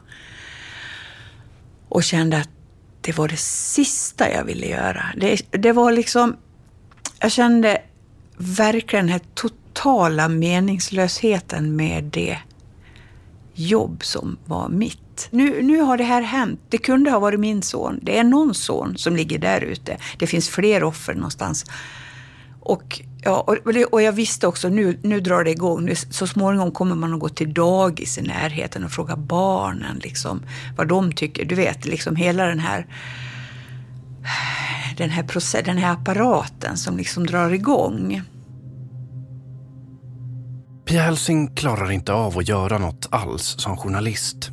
Och 1.88 2.04
kände 2.04 2.38
att 2.38 2.48
det 3.00 3.18
var 3.18 3.28
det 3.28 3.36
sista 3.40 4.32
jag 4.32 4.44
ville 4.44 4.66
göra. 4.66 5.04
Det, 5.16 5.42
det 5.50 5.72
var 5.72 5.92
liksom, 5.92 6.36
jag 7.20 7.32
kände 7.32 7.82
verkligen 8.36 9.06
den 9.06 9.12
här 9.12 9.22
totala 9.34 10.28
meningslösheten 10.28 11.76
med 11.76 12.04
det 12.04 12.38
jobb 13.54 14.04
som 14.04 14.36
var 14.44 14.68
mitt. 14.68 15.28
Nu, 15.30 15.62
nu 15.62 15.80
har 15.80 15.96
det 15.96 16.04
här 16.04 16.22
hänt. 16.22 16.60
Det 16.68 16.78
kunde 16.78 17.10
ha 17.10 17.18
varit 17.18 17.40
min 17.40 17.62
son. 17.62 18.00
Det 18.02 18.18
är 18.18 18.24
någon 18.24 18.54
son 18.54 18.96
som 18.96 19.16
ligger 19.16 19.38
där 19.38 19.60
ute. 19.60 19.98
Det 20.18 20.26
finns 20.26 20.48
fler 20.48 20.84
offer 20.84 21.14
någonstans. 21.14 21.64
Och, 22.60 23.02
ja, 23.26 23.56
och, 23.90 24.02
jag 24.02 24.12
visste 24.12 24.46
också, 24.46 24.68
nu, 24.68 24.98
nu 25.02 25.20
drar 25.20 25.44
det 25.44 25.50
igång. 25.50 25.84
Nu, 25.84 25.94
så 25.94 26.26
småningom 26.26 26.72
kommer 26.72 26.94
man 26.94 27.14
att 27.14 27.20
gå 27.20 27.28
till 27.28 27.54
dagis 27.54 28.18
i 28.18 28.22
närheten 28.22 28.84
och 28.84 28.90
fråga 28.90 29.16
barnen 29.16 29.98
liksom, 29.98 30.42
vad 30.76 30.88
de 30.88 31.12
tycker. 31.12 31.44
Du 31.44 31.54
vet, 31.54 31.84
liksom 31.84 32.16
hela 32.16 32.46
den 32.46 32.58
här 32.58 32.86
den 34.96 35.10
här, 35.10 35.22
process, 35.22 35.64
den 35.64 35.78
här 35.78 35.92
apparaten 35.92 36.76
som 36.76 36.96
liksom 36.96 37.26
drar 37.26 37.50
igång. 37.50 38.22
Pia 40.86 41.02
Helsing 41.02 41.54
klarar 41.54 41.90
inte 41.90 42.12
av 42.12 42.38
att 42.38 42.48
göra 42.48 42.78
något 42.78 43.08
alls 43.10 43.54
som 43.58 43.76
journalist. 43.76 44.50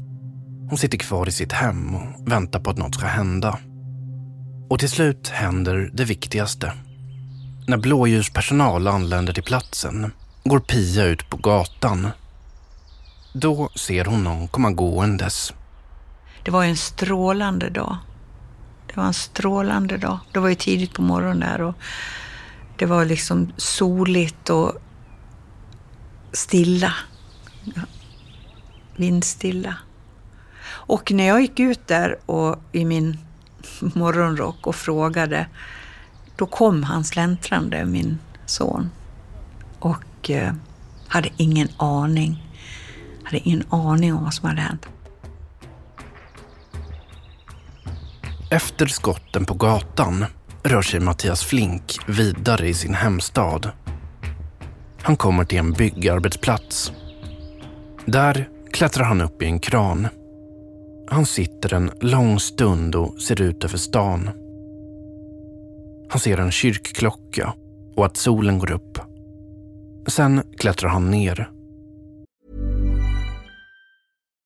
Hon 0.70 0.78
sitter 0.78 0.98
kvar 0.98 1.28
i 1.28 1.32
sitt 1.32 1.52
hem 1.52 1.96
och 1.96 2.32
väntar 2.32 2.60
på 2.60 2.70
att 2.70 2.78
något 2.78 2.96
ska 2.96 3.06
hända. 3.06 3.60
Och 4.70 4.80
till 4.80 4.90
slut 4.90 5.28
händer 5.28 5.90
det 5.94 6.06
viktigaste. 6.06 6.74
När 7.68 7.78
blåljuspersonal 7.78 8.88
anländer 8.88 9.34
till 9.34 9.44
platsen 9.44 10.12
går 10.44 10.60
Pia 10.60 11.06
ut 11.06 11.30
på 11.30 11.38
gatan. 11.38 12.08
Då 13.34 13.70
ser 13.76 14.06
hon 14.06 14.24
någon 14.24 14.48
komma 14.48 14.72
gåendes. 14.72 15.54
Det 16.44 16.52
var 16.52 16.64
en 16.64 16.78
strålande 16.78 17.70
dag. 17.70 17.98
Det 18.88 18.98
var 18.98 19.06
en 19.06 19.14
strålande 19.14 19.98
dag. 19.98 20.20
Det 20.34 20.40
var 20.40 20.50
ju 20.50 20.56
tidigt 20.56 20.94
på 20.94 21.02
morgonen 21.02 21.40
där 21.40 21.62
och 21.62 21.76
det 22.78 22.86
var 22.86 23.06
liksom 23.06 23.52
soligt 23.58 24.50
och 24.50 24.74
stilla. 26.34 26.94
Vindstilla. 28.96 29.78
Och 30.66 31.12
när 31.12 31.28
jag 31.28 31.42
gick 31.42 31.60
ut 31.60 31.88
där 31.88 32.18
och, 32.26 32.60
i 32.72 32.86
min 32.86 33.18
morgonrock 33.80 34.68
och 34.68 34.76
frågade, 34.76 35.48
då 36.36 36.46
kom 36.46 36.84
han 36.84 37.04
släntrande, 37.04 37.86
min 37.86 38.20
son. 38.46 38.90
Och 39.80 40.30
eh, 40.30 40.54
hade 41.08 41.30
ingen 41.38 41.68
aning. 41.78 42.44
Hade 43.24 43.38
ingen 43.38 43.64
aning 43.70 44.14
om 44.14 44.24
vad 44.24 44.34
som 44.34 44.50
hade 44.50 44.62
hänt. 44.62 44.88
Efter 48.50 48.86
skotten 48.88 49.46
på 49.46 49.54
gatan 49.54 50.26
rör 50.64 50.82
sig 50.82 51.00
Mattias 51.00 51.44
Flink 51.44 51.98
vidare 52.08 52.68
i 52.68 52.74
sin 52.74 52.94
hemstad. 52.94 53.72
Han 55.02 55.16
kommer 55.16 55.46
till 55.46 55.58
en 55.58 55.74
byggarbetsplats. 55.74 56.92
Där 58.06 58.50
klättrar 58.72 59.04
han 59.04 59.22
upp 59.22 59.42
i 59.42 59.46
en 59.46 59.60
kran. 59.60 60.08
Han 61.10 61.26
sitter 61.26 61.74
en 61.74 61.92
lång 62.02 62.40
stund 62.40 62.96
och 62.96 63.22
ser 63.22 63.42
ut 63.42 63.64
över 63.64 63.78
stan. 63.78 64.30
Han 66.14 66.20
ser 66.20 66.38
en 66.38 66.52
kyrkklocka 66.52 67.54
och 67.96 68.06
att 68.06 68.18
solen 68.18 68.60
går 68.60 68.72
upp. 68.72 69.00
Sen 70.08 70.44
klättrar 70.58 70.90
han 70.90 71.12
ner 71.12 71.50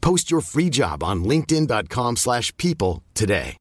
Post 0.00 0.32
your 0.32 0.42
free 0.42 0.70
job 0.72 1.02
on 1.02 1.24
linkedin.com 1.24 2.16
people 2.56 3.02
today. 3.14 3.56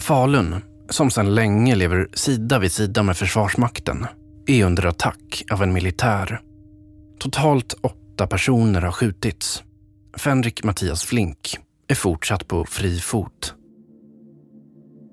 Falun, 0.00 0.56
som 0.90 1.10
sedan 1.10 1.34
länge 1.34 1.74
lever 1.74 2.08
sida 2.14 2.58
vid 2.58 2.72
sida 2.72 3.02
med 3.02 3.16
Försvarsmakten, 3.16 4.06
är 4.46 4.64
under 4.64 4.86
attack 4.86 5.44
av 5.50 5.62
en 5.62 5.72
militär. 5.72 6.40
Totalt 7.18 7.74
åtta 7.80 8.26
personer 8.26 8.82
har 8.82 8.92
skjutits. 8.92 9.62
Fänrik 10.16 10.64
Mattias 10.64 11.04
Flink 11.04 11.58
är 11.88 11.94
fortsatt 11.94 12.48
på 12.48 12.64
fri 12.64 13.00
fot. 13.00 13.54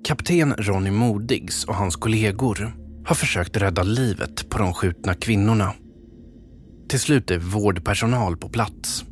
Kapten 0.04 0.54
Ronny 0.58 0.90
Modigs 0.90 1.64
och 1.64 1.74
hans 1.74 1.96
kollegor 1.96 2.76
har 3.06 3.14
försökt 3.14 3.56
rädda 3.56 3.82
livet 3.82 4.50
på 4.50 4.58
de 4.58 4.74
skjutna 4.74 5.14
kvinnorna 5.14 5.72
till 6.88 7.00
slut 7.00 7.30
är 7.30 7.38
vårdpersonal 7.38 8.36
på 8.36 8.48
plats. 8.48 9.04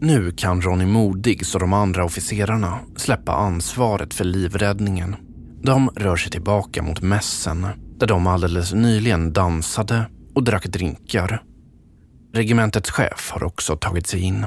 Nu 0.00 0.30
kan 0.30 0.62
Ronny 0.62 0.86
Modigs 0.86 1.54
och 1.54 1.60
de 1.60 1.72
andra 1.72 2.04
officerarna 2.04 2.78
släppa 2.96 3.32
ansvaret 3.32 4.14
för 4.14 4.24
livräddningen. 4.24 5.16
De 5.62 5.90
rör 5.96 6.16
sig 6.16 6.30
tillbaka 6.30 6.82
mot 6.82 7.00
mässen 7.00 7.66
där 7.98 8.06
de 8.06 8.26
alldeles 8.26 8.72
nyligen 8.72 9.32
dansade 9.32 10.04
och 10.34 10.44
drack 10.44 10.66
drinkar. 10.66 11.42
Regementets 12.34 12.90
chef 12.90 13.30
har 13.30 13.44
också 13.44 13.76
tagit 13.76 14.06
sig 14.06 14.20
in. 14.20 14.46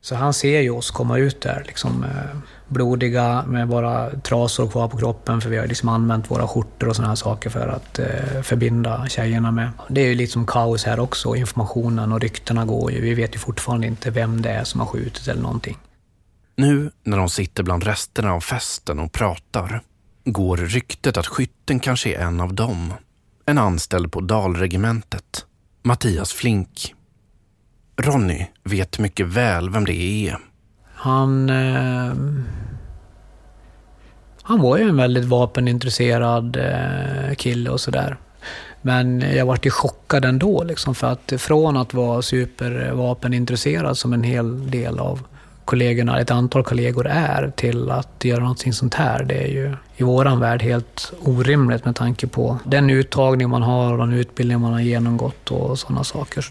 Så 0.00 0.14
han 0.14 0.34
ser 0.34 0.60
ju 0.60 0.70
oss 0.70 0.90
komma 0.90 1.18
ut 1.18 1.40
där, 1.40 1.64
liksom 1.66 2.04
eh, 2.04 2.38
blodiga 2.72 3.44
med 3.46 3.68
bara 3.68 4.10
trasor 4.10 4.68
kvar 4.68 4.88
på 4.88 4.96
kroppen 4.96 5.40
för 5.40 5.50
vi 5.50 5.58
har 5.58 5.66
liksom 5.66 5.88
använt 5.88 6.30
våra 6.30 6.48
skjortor 6.48 6.88
och 6.88 6.96
sådana 6.96 7.08
här 7.08 7.16
saker 7.16 7.50
för 7.50 7.68
att 7.68 7.98
eh, 7.98 8.42
förbinda 8.42 9.06
tjejerna 9.08 9.50
med. 9.50 9.70
Det 9.88 10.00
är 10.00 10.08
ju 10.08 10.14
liksom 10.14 10.46
kaos 10.46 10.84
här 10.84 11.00
också, 11.00 11.36
informationen 11.36 12.12
och 12.12 12.20
ryktena 12.20 12.64
går 12.64 12.92
ju. 12.92 13.00
Vi 13.00 13.14
vet 13.14 13.34
ju 13.34 13.38
fortfarande 13.38 13.86
inte 13.86 14.10
vem 14.10 14.42
det 14.42 14.50
är 14.50 14.64
som 14.64 14.80
har 14.80 14.86
skjutit 14.86 15.28
eller 15.28 15.42
någonting. 15.42 15.78
Nu 16.56 16.90
när 17.04 17.16
de 17.18 17.28
sitter 17.28 17.62
bland 17.62 17.84
resterna 17.84 18.32
av 18.32 18.40
festen 18.40 18.98
och 18.98 19.12
pratar 19.12 19.82
går 20.24 20.56
ryktet 20.56 21.16
att 21.16 21.26
skytten 21.26 21.80
kanske 21.80 22.14
är 22.14 22.20
en 22.20 22.40
av 22.40 22.54
dem. 22.54 22.94
En 23.46 23.58
anställd 23.58 24.12
på 24.12 24.20
Dalregementet, 24.20 25.46
Mattias 25.82 26.32
Flink. 26.32 26.94
Ronny 27.96 28.46
vet 28.64 28.98
mycket 28.98 29.26
väl 29.26 29.70
vem 29.70 29.84
det 29.84 29.94
är. 29.94 30.38
Han... 31.02 31.50
Eh, 31.50 32.12
han 34.42 34.60
var 34.60 34.76
ju 34.76 34.88
en 34.88 34.96
väldigt 34.96 35.24
vapenintresserad 35.24 36.56
eh, 36.56 37.34
kille 37.34 37.70
och 37.70 37.80
sådär. 37.80 38.16
Men 38.82 39.20
jag 39.20 39.46
vart 39.46 39.66
ju 39.66 39.70
chockad 39.70 40.24
ändå, 40.24 40.64
liksom, 40.64 40.94
för 40.94 41.06
att 41.06 41.32
från 41.38 41.76
att 41.76 41.94
vara 41.94 42.22
supervapenintresserad 42.22 43.98
som 43.98 44.12
en 44.12 44.22
hel 44.22 44.70
del 44.70 44.98
av 44.98 45.20
kollegorna, 45.64 46.20
ett 46.20 46.30
antal 46.30 46.64
kollegor 46.64 47.06
är, 47.06 47.52
till 47.56 47.90
att 47.90 48.24
göra 48.24 48.40
någonting 48.40 48.72
sånt 48.72 48.94
här, 48.94 49.24
det 49.24 49.44
är 49.44 49.48
ju 49.48 49.76
i 49.96 50.02
våran 50.02 50.40
värld 50.40 50.62
helt 50.62 51.12
orimligt 51.20 51.84
med 51.84 51.96
tanke 51.96 52.26
på 52.26 52.58
den 52.64 52.90
uttagning 52.90 53.50
man 53.50 53.62
har 53.62 53.92
och 53.92 53.98
den 53.98 54.12
utbildning 54.12 54.60
man 54.60 54.72
har 54.72 54.80
genomgått 54.80 55.50
och 55.50 55.78
sådana 55.78 56.04
saker. 56.04 56.46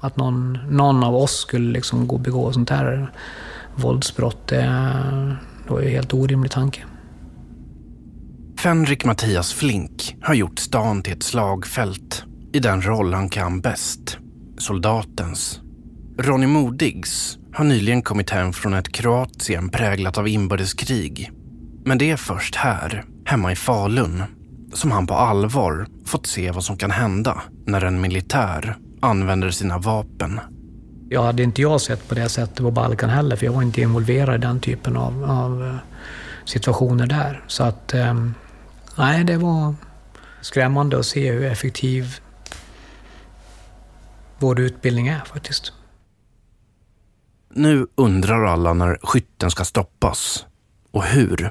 Att 0.00 0.16
någon, 0.16 0.58
någon 0.70 1.04
av 1.04 1.16
oss 1.16 1.36
skulle 1.36 1.72
liksom 1.72 2.06
gå 2.06 2.14
och 2.14 2.20
begå 2.20 2.52
sånt 2.52 2.70
här 2.70 3.10
våldsbrott, 3.76 4.48
det, 4.48 5.36
var 5.68 5.80
ju 5.80 5.86
en 5.86 5.92
helt 5.92 6.14
orimlig 6.14 6.50
tanke. 6.50 6.80
Fenrik 8.58 9.04
Mattias 9.04 9.52
Flink 9.52 10.16
har 10.22 10.34
gjort 10.34 10.58
stan 10.58 11.02
till 11.02 11.12
ett 11.12 11.22
slagfält 11.22 12.24
i 12.52 12.58
den 12.58 12.82
roll 12.82 13.14
han 13.14 13.28
kan 13.28 13.60
bäst, 13.60 14.18
soldatens. 14.58 15.60
Ronny 16.18 16.46
Modigs 16.46 17.38
har 17.52 17.64
nyligen 17.64 18.02
kommit 18.02 18.30
hem 18.30 18.52
från 18.52 18.74
ett 18.74 18.92
Kroatien 18.92 19.68
präglat 19.68 20.18
av 20.18 20.28
inbördeskrig. 20.28 21.30
Men 21.84 21.98
det 21.98 22.10
är 22.10 22.16
först 22.16 22.54
här, 22.54 23.04
hemma 23.24 23.52
i 23.52 23.56
Falun, 23.56 24.22
som 24.72 24.90
han 24.90 25.06
på 25.06 25.14
allvar 25.14 25.86
fått 26.06 26.26
se 26.26 26.50
vad 26.50 26.64
som 26.64 26.76
kan 26.76 26.90
hända 26.90 27.42
när 27.66 27.84
en 27.84 28.00
militär 28.00 28.76
använder 29.00 29.50
sina 29.50 29.78
vapen. 29.78 30.40
Ja, 31.12 31.22
hade 31.22 31.42
inte 31.42 31.62
jag 31.62 31.80
sett 31.80 32.08
på 32.08 32.14
det 32.14 32.28
sättet 32.28 32.56
på 32.56 32.70
Balkan 32.70 33.10
heller, 33.10 33.36
för 33.36 33.46
jag 33.46 33.52
var 33.52 33.62
inte 33.62 33.80
involverad 33.80 34.34
i 34.34 34.38
den 34.38 34.60
typen 34.60 34.96
av, 34.96 35.24
av 35.24 35.66
eh, 35.66 35.76
situationer 36.44 37.06
där. 37.06 37.44
Så 37.46 37.64
att, 37.64 37.94
ehm, 37.94 38.34
nej, 38.98 39.24
det 39.24 39.36
var 39.36 39.74
skrämmande 40.40 40.98
att 40.98 41.06
se 41.06 41.32
hur 41.32 41.44
effektiv 41.44 42.20
vår 44.38 44.60
utbildning 44.60 45.08
är 45.08 45.20
faktiskt. 45.20 45.72
Nu 47.54 47.86
undrar 47.94 48.44
alla 48.44 48.72
när 48.72 48.98
skytten 49.02 49.50
ska 49.50 49.64
stoppas. 49.64 50.46
Och 50.90 51.04
hur? 51.04 51.50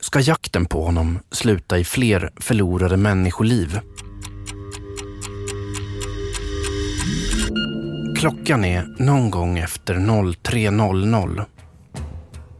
Ska 0.00 0.20
jakten 0.20 0.66
på 0.66 0.84
honom 0.84 1.18
sluta 1.30 1.78
i 1.78 1.84
fler 1.84 2.30
förlorade 2.36 2.96
människoliv? 2.96 3.80
Klockan 8.20 8.64
är 8.64 8.94
någon 8.98 9.30
gång 9.30 9.58
efter 9.58 9.94
03.00. 9.94 11.44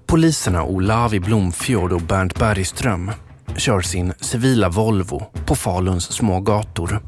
Poliserna 0.06 0.64
Olavi 0.64 1.20
Blomfjord 1.20 1.92
och 1.92 2.00
Bernt 2.00 2.38
Bergström 2.38 3.10
kör 3.56 3.80
sin 3.80 4.12
civila 4.20 4.68
Volvo 4.68 5.26
på 5.46 5.54
Faluns 5.54 6.12
smågator. 6.12 7.00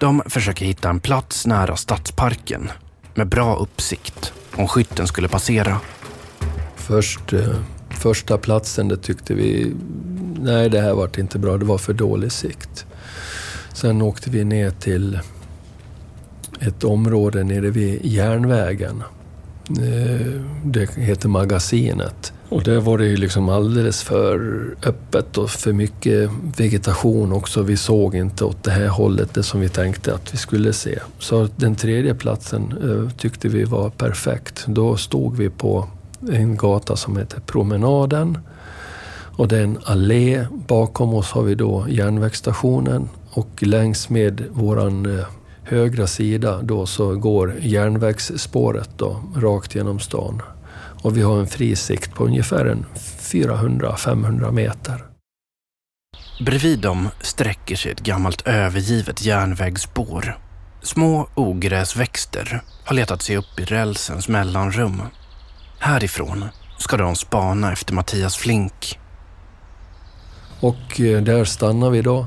De 0.00 0.22
försöker 0.26 0.66
hitta 0.66 0.88
en 0.88 1.00
plats 1.00 1.46
nära 1.46 1.76
Stadsparken 1.76 2.70
med 3.14 3.28
bra 3.28 3.56
uppsikt 3.56 4.32
om 4.56 4.68
skytten 4.68 5.06
skulle 5.06 5.28
passera. 5.28 5.80
Först, 6.76 7.32
eh, 7.32 7.54
första 7.90 8.38
platsen, 8.38 8.88
det 8.88 8.96
tyckte 8.96 9.34
vi, 9.34 9.74
nej 10.40 10.70
det 10.70 10.80
här 10.80 10.94
vart 10.94 11.18
inte 11.18 11.38
bra, 11.38 11.58
det 11.58 11.64
var 11.64 11.78
för 11.78 11.92
dålig 11.92 12.32
sikt. 12.32 12.86
Sen 13.72 14.02
åkte 14.02 14.30
vi 14.30 14.44
ner 14.44 14.70
till 14.70 15.20
ett 16.60 16.84
område 16.84 17.44
nere 17.44 17.70
vid 17.70 18.04
järnvägen. 18.04 19.02
Eh, 19.70 20.40
det 20.64 20.90
heter 20.96 21.28
Magasinet. 21.28 22.32
Och 22.48 22.62
där 22.62 22.80
var 22.80 22.98
det 22.98 23.06
ju 23.06 23.16
liksom 23.16 23.48
alldeles 23.48 24.02
för 24.02 24.66
öppet 24.82 25.38
och 25.38 25.50
för 25.50 25.72
mycket 25.72 26.30
vegetation 26.56 27.32
också. 27.32 27.62
Vi 27.62 27.76
såg 27.76 28.14
inte 28.14 28.44
åt 28.44 28.64
det 28.64 28.70
här 28.70 28.88
hållet, 28.88 29.34
det 29.34 29.42
som 29.42 29.60
vi 29.60 29.68
tänkte 29.68 30.14
att 30.14 30.34
vi 30.34 30.38
skulle 30.38 30.72
se. 30.72 30.98
Så 31.18 31.48
den 31.56 31.74
tredje 31.74 32.14
platsen 32.14 32.74
eh, 32.82 33.10
tyckte 33.16 33.48
vi 33.48 33.64
var 33.64 33.90
perfekt. 33.90 34.64
Då 34.66 34.96
stod 34.96 35.36
vi 35.36 35.50
på 35.50 35.88
en 36.30 36.56
gata 36.56 36.96
som 36.96 37.16
heter 37.16 37.40
Promenaden. 37.40 38.38
Och 39.36 39.48
det 39.48 39.58
är 39.58 39.62
en 39.62 39.78
allé. 39.84 40.46
Bakom 40.50 41.14
oss 41.14 41.30
har 41.30 41.42
vi 41.42 41.54
då 41.54 41.86
järnvägsstationen 41.88 43.08
och 43.30 43.62
längs 43.62 44.08
med 44.08 44.44
våran 44.52 45.18
eh, 45.18 45.24
högra 45.68 46.06
sida 46.06 46.62
då 46.62 46.86
så 46.86 47.16
går 47.16 47.54
järnvägsspåret 47.60 48.90
då, 48.96 49.22
rakt 49.36 49.74
genom 49.74 50.00
stan. 50.00 50.42
Och 51.02 51.16
vi 51.16 51.22
har 51.22 51.38
en 51.38 51.46
fri 51.46 51.76
sikt 51.76 52.14
på 52.14 52.24
ungefär 52.24 52.76
400-500 53.20 54.52
meter. 54.52 55.04
Bredvid 56.40 56.78
dem 56.78 57.08
sträcker 57.20 57.76
sig 57.76 57.92
ett 57.92 58.00
gammalt 58.00 58.46
övergivet 58.46 59.24
järnvägsspår. 59.24 60.38
Små 60.82 61.28
ogräsväxter 61.34 62.62
har 62.84 62.94
letat 62.94 63.22
sig 63.22 63.36
upp 63.36 63.60
i 63.60 63.64
rälsens 63.64 64.28
mellanrum. 64.28 65.02
Härifrån 65.78 66.44
ska 66.78 66.96
de 66.96 67.16
spana 67.16 67.72
efter 67.72 67.94
Mattias 67.94 68.36
Flink. 68.36 68.98
Och 70.60 71.00
eh, 71.00 71.22
där 71.22 71.44
stannar 71.44 71.90
vi 71.90 72.02
då. 72.02 72.26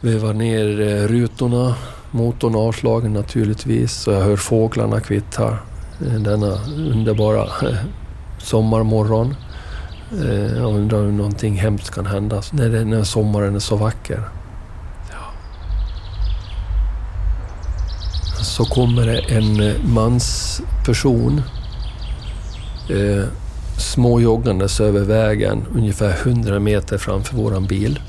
Vevar 0.00 0.32
ner 0.32 0.80
eh, 0.80 1.08
rutorna, 1.08 1.74
motorn 2.10 2.54
avslagen 2.54 3.12
naturligtvis, 3.12 3.92
så 3.92 4.10
jag 4.10 4.20
hör 4.20 4.36
fåglarna 4.36 5.00
kvittra 5.00 5.58
denna 5.98 6.58
underbara 6.76 7.42
eh, 7.42 7.76
sommarmorgon. 8.38 9.34
Eh, 10.22 10.56
jag 10.56 10.74
undrar 10.74 10.98
om 10.98 11.16
någonting 11.16 11.54
hemskt 11.56 11.90
kan 11.90 12.06
hända 12.06 12.42
när, 12.52 12.68
det, 12.68 12.84
när 12.84 13.04
sommaren 13.04 13.54
är 13.54 13.58
så 13.58 13.76
vacker. 13.76 14.28
Så 18.42 18.64
kommer 18.64 19.06
det 19.06 19.18
en 19.18 19.60
eh, 19.60 19.84
mansperson 19.84 21.42
eh, 22.90 23.24
småjoggandes 23.78 24.80
över 24.80 25.00
vägen 25.00 25.64
ungefär 25.74 26.16
100 26.22 26.58
meter 26.58 26.98
framför 26.98 27.36
våran 27.36 27.66
bil. 27.66 28.00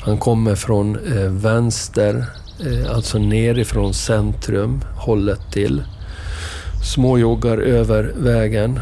Han 0.00 0.18
kommer 0.18 0.54
från 0.54 0.96
eh, 0.96 1.30
vänster, 1.30 2.14
eh, 2.16 2.24
Eh, 2.66 2.94
alltså 2.94 3.18
nerifrån 3.18 3.94
centrum, 3.94 4.80
hållet 4.96 5.52
till 5.52 5.82
småjoggar 6.94 7.58
över 7.58 8.12
vägen 8.16 8.80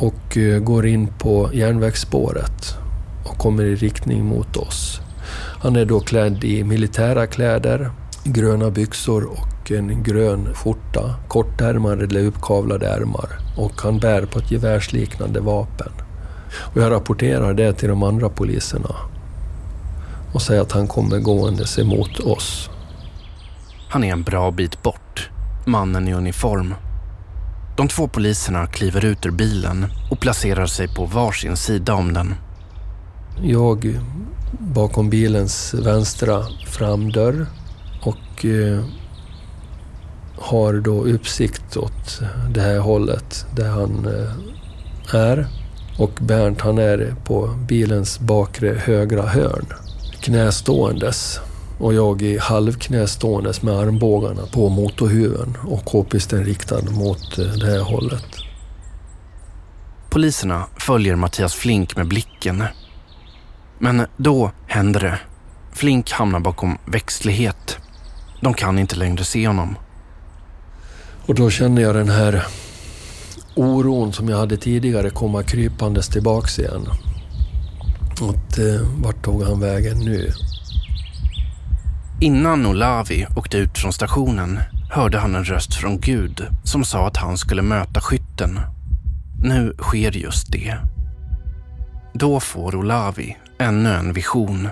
och 0.00 0.36
eh, 0.36 0.58
går 0.58 0.86
in 0.86 1.08
på 1.18 1.50
järnvägsspåret 1.52 2.76
och 3.24 3.38
kommer 3.38 3.64
i 3.64 3.74
riktning 3.74 4.24
mot 4.24 4.56
oss. 4.56 5.00
Han 5.60 5.76
är 5.76 5.84
då 5.84 6.00
klädd 6.00 6.44
i 6.44 6.64
militära 6.64 7.26
kläder, 7.26 7.90
gröna 8.24 8.70
byxor 8.70 9.24
och 9.24 9.70
en 9.70 10.02
grön 10.02 10.54
skjorta, 10.54 11.14
Kortärmad 11.28 12.02
eller 12.02 12.24
uppkavlade 12.26 12.86
ärmar 12.86 13.28
och 13.56 13.80
han 13.82 13.98
bär 13.98 14.26
på 14.26 14.38
ett 14.38 14.50
gevärsliknande 14.50 15.40
vapen. 15.40 15.92
Och 16.58 16.82
jag 16.82 16.90
rapporterar 16.90 17.54
det 17.54 17.72
till 17.72 17.88
de 17.88 18.02
andra 18.02 18.28
poliserna 18.28 18.96
och 20.32 20.42
säger 20.42 20.60
att 20.60 20.72
han 20.72 20.86
kommer 20.86 21.18
gåendes 21.18 21.78
emot 21.78 22.20
oss. 22.20 22.70
Han 23.88 24.04
är 24.04 24.12
en 24.12 24.22
bra 24.22 24.50
bit 24.50 24.82
bort, 24.82 25.30
mannen 25.64 26.08
i 26.08 26.14
uniform 26.14 26.74
de 27.76 27.88
två 27.88 28.08
poliserna 28.08 28.66
kliver 28.66 29.04
ut 29.04 29.26
ur 29.26 29.30
bilen 29.30 29.86
och 30.10 30.20
placerar 30.20 30.66
sig 30.66 30.88
på 30.88 31.04
varsin 31.06 31.56
sida 31.56 31.94
om 31.94 32.12
den. 32.12 32.34
Jag 33.42 34.00
bakom 34.58 35.10
bilens 35.10 35.74
vänstra 35.74 36.42
framdörr 36.66 37.46
och 38.02 38.44
eh, 38.44 38.84
har 40.38 40.74
då 40.74 41.04
uppsikt 41.04 41.76
åt 41.76 42.20
det 42.50 42.60
här 42.60 42.78
hållet 42.78 43.46
där 43.56 43.68
han 43.68 44.06
eh, 44.06 45.20
är. 45.20 45.46
Och 45.98 46.12
Bernt 46.20 46.60
han 46.60 46.78
är 46.78 47.14
på 47.24 47.46
bilens 47.68 48.20
bakre 48.20 48.74
högra 48.84 49.22
hörn, 49.22 49.66
knäståendes 50.20 51.40
och 51.78 51.94
jag 51.94 52.22
i 52.22 52.38
halvknäståendes 52.38 53.62
med 53.62 53.74
armbågarna 53.74 54.42
på 54.52 54.68
motorhuven 54.68 55.56
och 55.66 55.84
k-pisten 55.84 56.44
riktad 56.44 56.82
mot 56.90 57.38
eh, 57.38 57.44
det 57.44 57.66
här 57.66 57.80
hållet. 57.80 58.24
Poliserna 60.10 60.64
följer 60.76 61.16
Mattias 61.16 61.54
Flink 61.54 61.96
med 61.96 62.08
blicken. 62.08 62.64
Men 63.78 64.06
då 64.16 64.50
händer 64.66 65.00
det. 65.00 65.18
Flink 65.72 66.12
hamnar 66.12 66.40
bakom 66.40 66.78
växtlighet. 66.84 67.78
De 68.40 68.54
kan 68.54 68.78
inte 68.78 68.96
längre 68.96 69.24
se 69.24 69.46
honom. 69.46 69.76
Och 71.26 71.34
då 71.34 71.50
känner 71.50 71.82
jag 71.82 71.94
den 71.94 72.08
här 72.08 72.46
oron 73.54 74.12
som 74.12 74.28
jag 74.28 74.38
hade 74.38 74.56
tidigare 74.56 75.10
komma 75.10 75.42
krypandes 75.42 76.08
tillbaks 76.08 76.58
igen. 76.58 76.86
Att, 78.12 78.58
eh, 78.58 78.80
vart 79.02 79.24
tog 79.24 79.42
han 79.42 79.60
vägen 79.60 79.98
nu? 79.98 80.32
Innan 82.20 82.66
Olavi 82.66 83.26
åkte 83.36 83.56
ut 83.56 83.78
från 83.78 83.92
stationen 83.92 84.58
hörde 84.90 85.18
han 85.18 85.34
en 85.34 85.44
röst 85.44 85.74
från 85.74 86.00
Gud 86.00 86.46
som 86.64 86.84
sa 86.84 87.06
att 87.06 87.16
han 87.16 87.38
skulle 87.38 87.62
möta 87.62 88.00
skytten. 88.00 88.60
Nu 89.42 89.74
sker 89.78 90.12
just 90.12 90.52
det. 90.52 90.76
Då 92.12 92.40
får 92.40 92.76
Olavi 92.76 93.36
ännu 93.58 93.90
en 93.90 94.12
vision. 94.12 94.68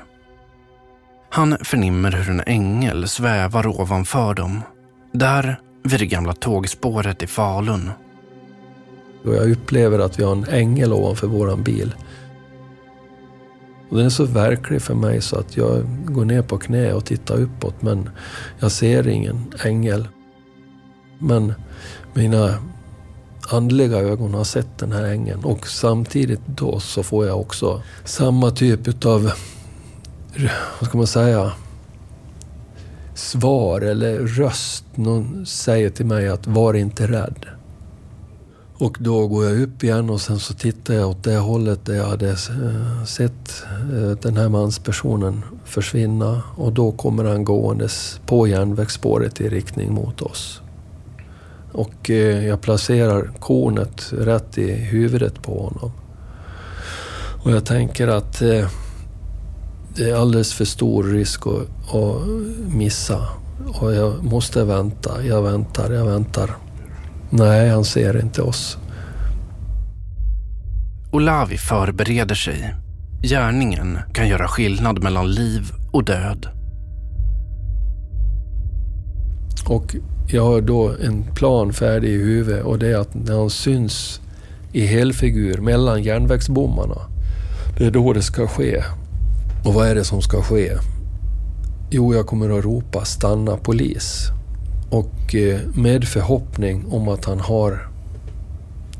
Han 1.30 1.56
förnimmer 1.62 2.12
hur 2.12 2.30
en 2.30 2.42
ängel 2.46 3.08
svävar 3.08 3.66
ovanför 3.66 4.34
dem. 4.34 4.60
Där 5.12 5.60
vid 5.82 6.00
det 6.00 6.06
gamla 6.06 6.32
tågspåret 6.32 7.22
i 7.22 7.26
Falun. 7.26 7.90
Jag 9.24 9.50
upplever 9.50 9.98
att 9.98 10.18
vi 10.18 10.24
har 10.24 10.32
en 10.32 10.48
ängel 10.48 10.92
ovanför 10.92 11.26
våran 11.26 11.62
bil. 11.62 11.94
Och 13.94 13.98
den 13.98 14.06
är 14.06 14.10
så 14.10 14.24
verklig 14.24 14.82
för 14.82 14.94
mig 14.94 15.20
så 15.20 15.38
att 15.38 15.56
jag 15.56 15.84
går 16.06 16.24
ner 16.24 16.42
på 16.42 16.58
knä 16.58 16.92
och 16.92 17.04
tittar 17.04 17.40
uppåt 17.40 17.82
men 17.82 18.10
jag 18.58 18.72
ser 18.72 19.08
ingen 19.08 19.52
ängel. 19.64 20.08
Men 21.18 21.54
mina 22.14 22.54
andliga 23.50 23.98
ögon 23.98 24.34
har 24.34 24.44
sett 24.44 24.78
den 24.78 24.92
här 24.92 25.04
ängeln 25.04 25.44
och 25.44 25.68
samtidigt 25.68 26.40
då 26.46 26.80
så 26.80 27.02
får 27.02 27.26
jag 27.26 27.40
också 27.40 27.82
samma 28.04 28.50
typ 28.50 28.88
utav, 28.88 29.32
vad 30.80 30.88
ska 30.88 30.98
man 30.98 31.06
säga, 31.06 31.52
svar 33.14 33.80
eller 33.80 34.18
röst. 34.18 34.84
Någon 34.94 35.46
säger 35.46 35.90
till 35.90 36.06
mig 36.06 36.28
att 36.28 36.46
var 36.46 36.74
inte 36.74 37.06
rädd. 37.06 37.46
Och 38.84 38.96
då 39.00 39.26
går 39.26 39.44
jag 39.44 39.60
upp 39.60 39.84
igen 39.84 40.10
och 40.10 40.20
sen 40.20 40.38
så 40.38 40.54
tittar 40.54 40.94
jag 40.94 41.10
åt 41.10 41.24
det 41.24 41.36
hållet 41.36 41.84
där 41.84 41.94
jag 41.94 42.06
hade 42.06 42.28
eh, 42.30 43.04
sett 43.06 43.64
eh, 43.92 44.10
den 44.22 44.36
här 44.36 44.48
manspersonen 44.48 45.42
försvinna. 45.64 46.42
Och 46.56 46.72
då 46.72 46.92
kommer 46.92 47.24
han 47.24 47.44
gåendes 47.44 48.20
på 48.26 48.46
järnvägsspåret 48.46 49.40
i 49.40 49.48
riktning 49.48 49.92
mot 49.92 50.22
oss. 50.22 50.60
Och 51.72 52.10
eh, 52.10 52.46
jag 52.46 52.60
placerar 52.60 53.30
kornet 53.40 54.12
rätt 54.12 54.58
i 54.58 54.72
huvudet 54.72 55.42
på 55.42 55.62
honom. 55.62 55.92
Och 57.44 57.50
jag 57.50 57.64
tänker 57.64 58.08
att 58.08 58.38
det 59.96 60.10
är 60.10 60.14
alldeles 60.14 60.52
för 60.52 60.64
stor 60.64 61.04
risk 61.04 61.46
att, 61.46 61.94
att 61.94 62.26
missa. 62.74 63.28
Och 63.80 63.94
jag 63.94 64.24
måste 64.24 64.64
vänta, 64.64 65.24
jag 65.24 65.42
väntar, 65.42 65.92
jag 65.92 66.04
väntar. 66.04 66.63
Nej, 67.36 67.68
han 67.68 67.84
ser 67.84 68.20
inte 68.20 68.42
oss. 68.42 68.78
Olavi 71.12 71.56
förbereder 71.58 72.34
sig. 72.34 72.74
Gärningen 73.22 73.98
kan 74.12 74.28
göra 74.28 74.48
skillnad 74.48 75.02
mellan 75.02 75.30
liv 75.30 75.62
och 75.92 76.04
död. 76.04 76.46
Och 79.66 79.96
jag 80.28 80.44
har 80.44 80.60
då 80.60 80.94
en 81.04 81.22
plan 81.34 81.72
färdig 81.72 82.08
i 82.08 82.24
huvudet 82.24 82.64
och 82.64 82.78
det 82.78 82.88
är 82.88 82.96
att 82.96 83.14
när 83.14 83.38
han 83.38 83.50
syns 83.50 84.20
i 84.72 84.86
helfigur 84.86 85.58
mellan 85.58 86.02
järnvägsbommarna, 86.02 86.98
det 87.78 87.86
är 87.86 87.90
då 87.90 88.12
det 88.12 88.22
ska 88.22 88.46
ske. 88.46 88.82
Och 89.64 89.74
vad 89.74 89.88
är 89.88 89.94
det 89.94 90.04
som 90.04 90.22
ska 90.22 90.42
ske? 90.42 90.72
Jo, 91.90 92.14
jag 92.14 92.26
kommer 92.26 92.58
att 92.58 92.64
ropa 92.64 93.04
stanna 93.04 93.56
polis. 93.56 94.30
Och 94.94 95.34
eh, 95.34 95.60
med 95.74 96.04
förhoppning 96.04 96.84
om 96.90 97.08
att 97.08 97.24
han 97.24 97.40
har 97.40 97.88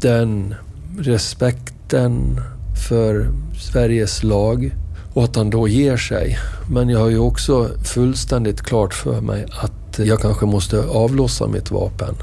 den 0.01 0.55
respekten 0.99 2.40
för 2.88 3.28
Sveriges 3.61 4.22
lag 4.22 4.76
och 5.14 5.24
att 5.24 5.36
han 5.36 5.51
då 5.51 5.68
ger 5.68 5.97
sig. 5.97 6.38
Men 6.70 6.88
jag 6.88 6.99
har 6.99 7.09
ju 7.09 7.18
också 7.18 7.70
fullständigt 7.84 8.62
klart 8.62 8.95
för 8.95 9.20
mig 9.20 9.47
att 9.51 9.99
jag 9.99 10.20
kanske 10.20 10.47
måste 10.47 10.84
avlossa 10.84 11.47
mitt 11.47 11.70
vapen. 11.70 12.14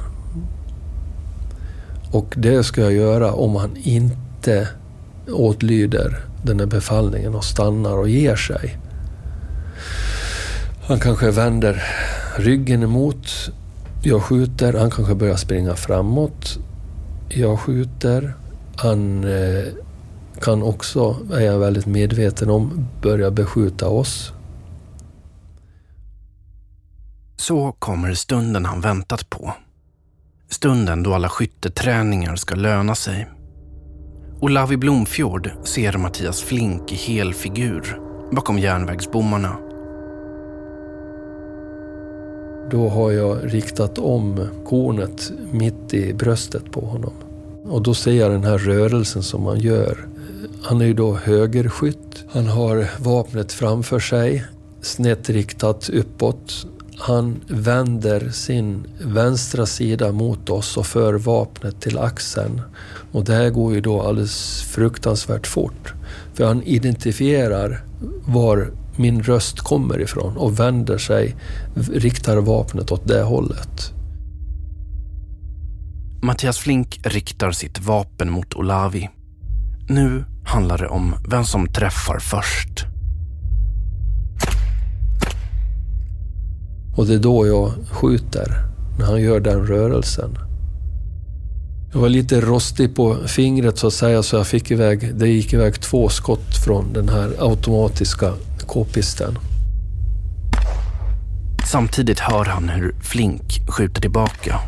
Och 2.11 2.33
det 2.37 2.63
ska 2.63 2.81
jag 2.81 2.93
göra 2.93 3.33
om 3.33 3.55
han 3.55 3.77
inte 3.77 4.67
åtlyder 5.29 6.19
den 6.43 6.59
här 6.59 6.67
befallningen 6.67 7.35
och 7.35 7.43
stannar 7.43 7.97
och 7.97 8.09
ger 8.09 8.35
sig. 8.35 8.77
Han 10.87 10.99
kanske 10.99 11.31
vänder 11.31 11.83
ryggen 12.37 12.83
emot 12.83 13.51
jag 14.03 14.23
skjuter, 14.23 14.73
han 14.73 14.91
kanske 14.91 15.15
börjar 15.15 15.35
springa 15.35 15.75
framåt. 15.75 16.59
Jag 17.29 17.59
skjuter. 17.59 18.33
Han 18.75 19.23
eh, 19.23 19.65
kan 20.41 20.63
också, 20.63 21.17
är 21.33 21.39
jag 21.39 21.59
väldigt 21.59 21.85
medveten 21.85 22.49
om, 22.49 22.87
börja 23.01 23.31
beskjuta 23.31 23.87
oss. 23.87 24.33
Så 27.37 27.71
kommer 27.71 28.13
stunden 28.13 28.65
han 28.65 28.81
väntat 28.81 29.29
på. 29.29 29.53
Stunden 30.49 31.03
då 31.03 31.13
alla 31.13 31.29
skytteträningar 31.29 32.35
ska 32.35 32.55
löna 32.55 32.95
sig. 32.95 33.27
Olavi 34.39 34.77
Blomfjord 34.77 35.51
ser 35.63 35.97
Mattias 35.97 36.41
Flink 36.41 36.91
i 36.91 36.95
hel 36.95 37.33
figur 37.33 37.99
bakom 38.31 38.59
järnvägsbommarna 38.59 39.57
då 42.71 42.89
har 42.89 43.11
jag 43.11 43.53
riktat 43.53 43.99
om 43.99 44.47
kornet 44.65 45.31
mitt 45.51 45.93
i 45.93 46.13
bröstet 46.13 46.71
på 46.71 46.81
honom. 46.81 47.13
Och 47.63 47.81
då 47.81 47.93
ser 47.93 48.11
jag 48.11 48.31
den 48.31 48.43
här 48.43 48.57
rörelsen 48.57 49.23
som 49.23 49.45
han 49.45 49.59
gör. 49.59 50.07
Han 50.61 50.81
är 50.81 50.85
ju 50.85 50.93
då 50.93 51.13
högerskytt. 51.13 52.23
Han 52.29 52.47
har 52.47 52.87
vapnet 52.99 53.53
framför 53.53 53.99
sig, 53.99 54.45
snett 54.81 55.29
riktat 55.29 55.89
uppåt. 55.89 56.67
Han 56.97 57.41
vänder 57.47 58.29
sin 58.29 58.83
vänstra 59.01 59.65
sida 59.65 60.11
mot 60.11 60.49
oss 60.49 60.77
och 60.77 60.85
för 60.85 61.13
vapnet 61.13 61.81
till 61.81 61.97
axeln. 61.97 62.61
Och 63.11 63.23
det 63.23 63.33
här 63.33 63.49
går 63.49 63.73
ju 63.73 63.81
då 63.81 64.01
alldeles 64.01 64.61
fruktansvärt 64.61 65.47
fort. 65.47 65.93
För 66.33 66.45
han 66.45 66.63
identifierar 66.63 67.83
var 68.25 68.71
min 69.01 69.23
röst 69.23 69.59
kommer 69.59 70.01
ifrån 70.01 70.37
och 70.37 70.59
vänder 70.59 70.97
sig, 70.97 71.35
riktar 71.93 72.37
vapnet 72.37 72.91
åt 72.91 73.07
det 73.07 73.21
hållet. 73.21 73.93
Mattias 76.21 76.59
Flink 76.59 76.99
riktar 77.03 77.51
sitt 77.51 77.79
vapen 77.79 78.29
mot 78.31 78.53
Olavi. 78.55 79.09
Nu 79.89 80.25
handlar 80.45 80.77
det 80.77 80.87
om 80.87 81.15
vem 81.29 81.45
som 81.45 81.67
träffar 81.67 82.19
först. 82.19 82.85
Och 86.95 87.07
det 87.07 87.13
är 87.13 87.19
då 87.19 87.47
jag 87.47 87.71
skjuter, 87.89 88.65
när 88.99 89.05
han 89.05 89.21
gör 89.21 89.39
den 89.39 89.67
rörelsen. 89.67 90.37
Jag 91.93 91.99
var 91.99 92.09
lite 92.09 92.41
rostig 92.41 92.95
på 92.95 93.17
fingret 93.27 93.77
så 93.77 93.87
att 93.87 93.93
säga, 93.93 94.23
så 94.23 94.35
jag 94.35 94.47
fick 94.47 94.71
iväg, 94.71 95.15
det 95.15 95.27
gick 95.27 95.53
iväg 95.53 95.81
två 95.81 96.09
skott 96.09 96.55
från 96.65 96.93
den 96.93 97.09
här 97.09 97.33
automatiska 97.39 98.33
k-pisten. 98.71 99.37
Samtidigt 101.71 102.19
hör 102.19 102.45
han 102.45 102.69
hur 102.69 102.95
Flink 103.01 103.61
skjuter 103.67 104.01
tillbaka. 104.01 104.59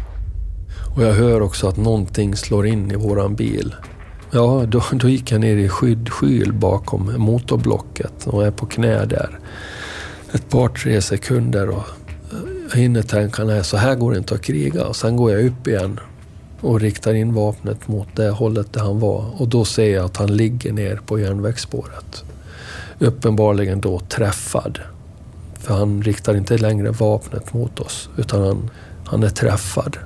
Och 0.95 1.03
jag 1.03 1.13
hör 1.13 1.41
också 1.41 1.67
att 1.67 1.77
någonting 1.77 2.35
slår 2.35 2.67
in 2.67 2.91
i 2.91 2.95
våran 2.95 3.35
bil. 3.35 3.75
Ja, 4.31 4.65
då, 4.67 4.83
då 4.91 5.09
gick 5.09 5.31
jag 5.31 5.41
ner 5.41 5.57
i 5.57 5.69
skydd, 5.69 6.09
skyl 6.09 6.53
bakom 6.53 7.13
motorblocket 7.17 8.27
och 8.27 8.45
är 8.45 8.51
på 8.51 8.65
knä 8.65 9.05
där. 9.05 9.39
Ett 10.33 10.49
par, 10.49 10.69
tre 10.69 11.01
sekunder 11.01 11.69
och 11.69 11.83
jag 12.71 12.79
hinner 12.79 13.01
tänka, 13.01 13.43
nej 13.43 13.63
så 13.63 13.77
här 13.77 13.95
går 13.95 14.11
det 14.11 14.17
inte 14.17 14.35
att 14.35 14.41
kriga. 14.41 14.85
Och 14.85 14.95
sen 14.95 15.15
går 15.15 15.31
jag 15.31 15.45
upp 15.45 15.67
igen 15.67 15.99
och 16.61 16.79
riktar 16.79 17.13
in 17.13 17.33
vapnet 17.33 17.87
mot 17.87 18.07
det 18.15 18.29
hållet 18.29 18.73
där 18.73 18.81
han 18.81 18.99
var. 18.99 19.41
Och 19.41 19.47
då 19.47 19.65
ser 19.65 19.93
jag 19.93 20.05
att 20.05 20.17
han 20.17 20.37
ligger 20.37 20.73
ner 20.73 20.95
på 20.95 21.19
järnvägsspåret 21.19 22.23
uppenbarligen 23.03 23.81
då 23.81 23.99
träffad. 23.99 24.79
För 25.59 25.73
han 25.73 26.01
riktar 26.01 26.35
inte 26.35 26.57
längre 26.57 26.91
vapnet 26.91 27.53
mot 27.53 27.79
oss, 27.79 28.09
utan 28.17 28.41
han, 28.41 28.69
han 29.05 29.23
är 29.23 29.29
träffad. 29.29 29.97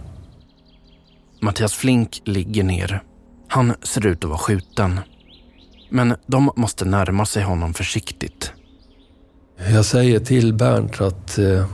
Mattias 1.42 1.74
Flink 1.74 2.22
ligger 2.26 2.64
ner. 2.64 3.04
Han 3.48 3.74
ser 3.84 4.06
ut 4.06 4.24
att 4.24 4.30
vara 4.30 4.40
skjuten. 4.40 5.00
Men 5.90 6.16
de 6.26 6.52
måste 6.56 6.86
närma 6.86 7.26
sig 7.26 7.44
honom 7.44 7.74
försiktigt. 7.74 8.52
Jag 9.72 9.86
säger 9.86 10.20
till 10.20 10.54
Bernt 10.54 11.02
att 11.02 11.38
eh, 11.38 11.66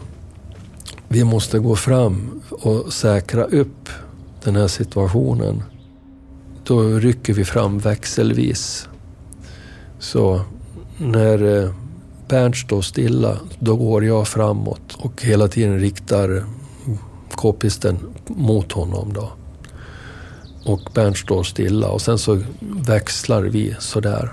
vi 1.07 1.23
måste 1.23 1.59
gå 1.59 1.75
fram 1.75 2.41
och 2.49 2.93
säkra 2.93 3.43
upp 3.43 3.89
den 4.43 4.55
här 4.55 4.67
situationen. 4.67 5.63
då 6.63 6.81
rycker 6.81 7.33
vi 7.33 7.45
fram 7.45 7.79
växelvis. 7.79 8.87
Så 9.99 10.41
när 10.97 11.63
eh, 11.63 11.71
Bernt 12.27 12.57
står 12.57 12.81
stilla, 12.81 13.37
då 13.59 13.75
går 13.75 14.05
jag 14.05 14.27
framåt 14.27 14.95
och 14.97 15.21
hela 15.21 15.47
tiden 15.47 15.79
riktar 15.79 16.45
k-pisten 17.35 17.99
mot 18.27 18.71
honom. 18.71 19.13
Då. 19.13 19.31
Och 20.65 20.81
Bernt 20.93 21.17
står 21.17 21.43
stilla 21.43 21.87
och 21.87 22.01
sen 22.01 22.17
så 22.17 22.41
växlar 22.61 23.41
vi 23.41 23.75
sådär. 23.79 24.31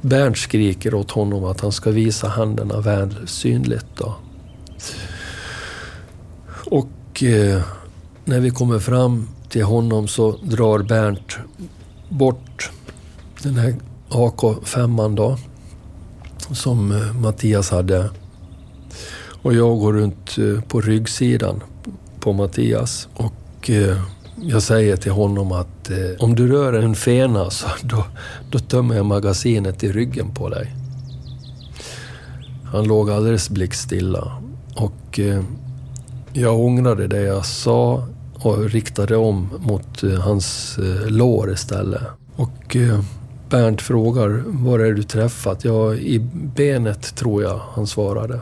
Bernt 0.00 0.38
skriker 0.38 0.94
åt 0.94 1.10
honom 1.10 1.44
att 1.44 1.60
han 1.60 1.72
ska 1.72 1.90
visa 1.90 2.28
händerna 2.28 2.80
väl 2.80 3.28
synligt. 3.28 3.86
Då. 3.94 4.14
Och 6.70 7.22
eh, 7.22 7.62
när 8.24 8.40
vi 8.40 8.50
kommer 8.50 8.78
fram 8.78 9.28
till 9.48 9.64
honom 9.64 10.08
så 10.08 10.36
drar 10.42 10.78
Bernt 10.78 11.38
bort 12.08 12.70
den 13.42 13.54
här 13.54 13.74
AK5 14.10 15.16
då, 15.16 15.38
som 16.54 16.92
eh, 16.92 17.20
Mattias 17.20 17.70
hade. 17.70 18.10
Och 19.42 19.54
jag 19.54 19.78
går 19.78 19.92
runt 19.92 20.38
eh, 20.38 20.62
på 20.68 20.80
ryggsidan 20.80 21.60
på 22.20 22.32
Mattias 22.32 23.08
och 23.14 23.70
eh, 23.70 24.02
jag 24.36 24.62
säger 24.62 24.96
till 24.96 25.12
honom 25.12 25.52
att 25.52 25.90
om 26.18 26.34
du 26.34 26.48
rör 26.48 26.72
en 26.72 26.94
fena 26.94 27.50
så 27.50 27.66
då, 27.82 28.04
då 28.50 28.58
tömmer 28.58 28.94
jag 28.94 29.06
magasinet 29.06 29.84
i 29.84 29.92
ryggen 29.92 30.34
på 30.34 30.48
dig. 30.48 30.74
Han 32.64 32.84
låg 32.84 33.10
alldeles 33.10 33.50
blickstilla 33.50 34.42
och 34.74 35.20
jag 36.32 36.60
ångrade 36.60 37.06
det 37.06 37.20
jag 37.20 37.46
sa 37.46 38.08
och 38.34 38.58
riktade 38.70 39.16
om 39.16 39.48
mot 39.58 40.02
hans 40.24 40.78
lår 41.06 41.52
istället. 41.52 42.02
Och 42.36 42.76
Bernt 43.52 43.82
frågar 43.82 44.42
var 44.46 44.78
är 44.78 44.92
du 44.92 45.02
träffat? 45.02 45.64
Ja, 45.64 45.94
i 45.94 46.18
benet 46.56 47.14
tror 47.16 47.42
jag, 47.42 47.58
han 47.58 47.86
svarade. 47.86 48.40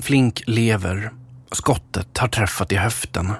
Flink 0.00 0.42
lever. 0.46 1.12
Skottet 1.52 2.18
har 2.18 2.28
träffat 2.28 2.72
i 2.72 2.76
höften. 2.76 3.32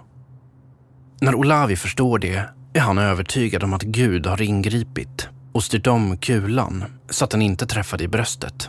När 1.21 1.35
Olavi 1.35 1.77
förstår 1.77 2.19
det 2.19 2.43
är 2.73 2.81
han 2.81 2.99
övertygad 2.99 3.65
om 3.65 3.75
att 3.75 3.83
Gud 3.83 4.27
har 4.27 4.43
ingripit 4.43 5.29
och 5.53 5.63
styrt 5.63 5.87
om 5.87 6.19
kulan 6.19 6.85
så 7.11 7.25
att 7.25 7.31
den 7.31 7.43
inte 7.43 7.67
träffade 7.67 8.05
i 8.05 8.09
bröstet. 8.09 8.69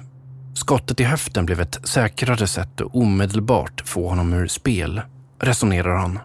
Skottet 0.54 1.00
i 1.00 1.04
höften 1.04 1.46
blev 1.46 1.62
ett 1.62 1.80
säkrare 1.84 2.48
sätt 2.48 2.82
att 2.82 2.96
omedelbart 2.96 3.82
få 3.86 4.10
honom 4.10 4.34
ur 4.34 4.48
spel, 4.48 5.02
resonerar 5.40 5.96
han. 5.96 6.20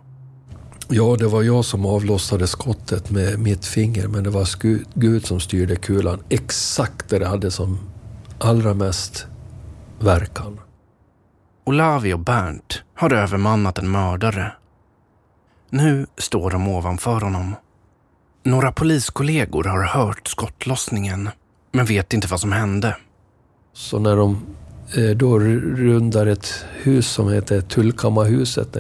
Ja, 0.95 1.17
det 1.19 1.27
var 1.27 1.43
jag 1.43 1.65
som 1.65 1.87
avlossade 1.87 2.47
skottet 2.47 3.11
med 3.11 3.39
mitt 3.39 3.67
finger, 3.67 4.09
men 4.09 4.25
det 4.25 4.31
var 4.31 4.49
Gud 4.95 5.27
som 5.27 5.41
styrde 5.41 5.77
kulan 5.77 6.23
exakt 6.29 7.09
där 7.09 7.21
det 7.21 7.27
hade 7.27 7.51
som 7.51 7.79
allra 8.39 8.75
mest 8.75 9.27
verkan. 9.99 10.61
Olavi 11.65 12.13
och 12.13 12.19
Bernt 12.19 12.83
har 12.95 13.13
övermannat 13.13 13.79
en 13.79 13.91
mördare. 13.91 14.53
Nu 15.71 16.07
står 16.17 16.51
de 16.51 16.69
ovanför 16.69 17.21
honom. 17.21 17.55
Några 18.43 18.73
poliskollegor 18.73 19.65
har 19.65 19.85
hört 19.85 20.29
skottlossningen, 20.29 21.31
men 21.73 21.87
vet 21.87 22.13
inte 22.13 22.29
vad 22.29 22.41
som 22.41 22.53
hände. 22.53 22.97
Så 23.73 23.99
när 23.99 24.17
de 24.17 24.43
eh, 24.97 25.17
då 25.17 25.39
rundar 25.39 26.27
ett 26.27 26.65
hus 26.83 27.07
som 27.07 27.33
heter 27.33 27.61
Tullkammarhuset, 27.61 28.77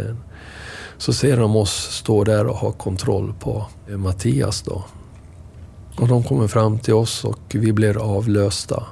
så 1.02 1.12
ser 1.12 1.36
de 1.36 1.56
oss 1.56 1.72
stå 1.72 2.24
där 2.24 2.46
och 2.46 2.56
ha 2.56 2.72
kontroll 2.72 3.34
på 3.40 3.66
Mattias 3.88 4.62
då. 4.62 4.84
Och 5.98 6.08
de 6.08 6.22
kommer 6.22 6.48
fram 6.48 6.78
till 6.78 6.94
oss 6.94 7.24
och 7.24 7.40
vi 7.54 7.72
blir 7.72 8.16
avlösta. 8.16 8.82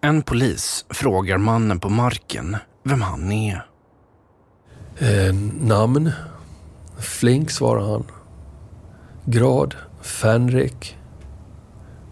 En 0.00 0.22
polis 0.22 0.84
frågar 0.88 1.38
mannen 1.38 1.80
på 1.80 1.88
marken 1.88 2.56
vem 2.82 3.02
han 3.02 3.32
är. 3.32 3.66
Eh, 4.98 5.34
namn? 5.60 6.10
Flink, 6.98 7.50
svarar 7.50 7.90
han. 7.90 8.04
Grad? 9.24 9.74
Fänrik. 10.00 10.98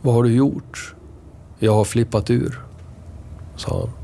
Vad 0.00 0.14
har 0.14 0.22
du 0.22 0.32
gjort? 0.32 0.94
Jag 1.58 1.74
har 1.74 1.84
flippat 1.84 2.30
ur, 2.30 2.60
sa 3.56 3.80
han. 3.80 3.99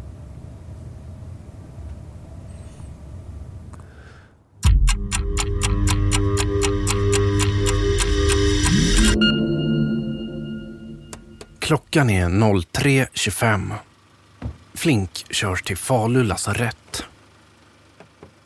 Klockan 11.66 12.10
är 12.10 12.28
03.25. 12.28 13.72
Flink 14.74 15.24
körs 15.30 15.62
till 15.62 15.76
Falu 15.76 16.24
lasarett. 16.24 17.04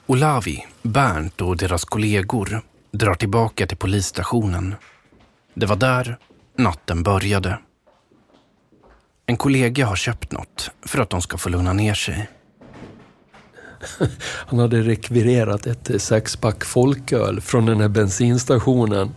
Olavi, 0.06 0.66
Bernt 0.82 1.40
och 1.40 1.56
deras 1.56 1.84
kollegor 1.84 2.62
drar 2.92 3.14
tillbaka 3.14 3.66
till 3.66 3.76
polisstationen. 3.76 4.74
Det 5.54 5.66
var 5.66 5.76
där 5.76 6.18
natten 6.56 7.02
började. 7.02 7.58
En 9.26 9.36
kollega 9.36 9.86
har 9.86 9.96
köpt 9.96 10.32
något 10.32 10.70
för 10.82 10.98
att 10.98 11.10
de 11.10 11.22
ska 11.22 11.38
få 11.38 11.48
lugna 11.48 11.72
ner 11.72 11.94
sig. 11.94 12.30
Han 14.46 14.58
hade 14.58 14.82
rekvirerat 14.82 15.66
ett 15.66 16.02
sexpack 16.02 16.64
folköl 16.64 17.40
från 17.40 17.66
den 17.66 17.80
här 17.80 17.88
bensinstationen 17.88 19.14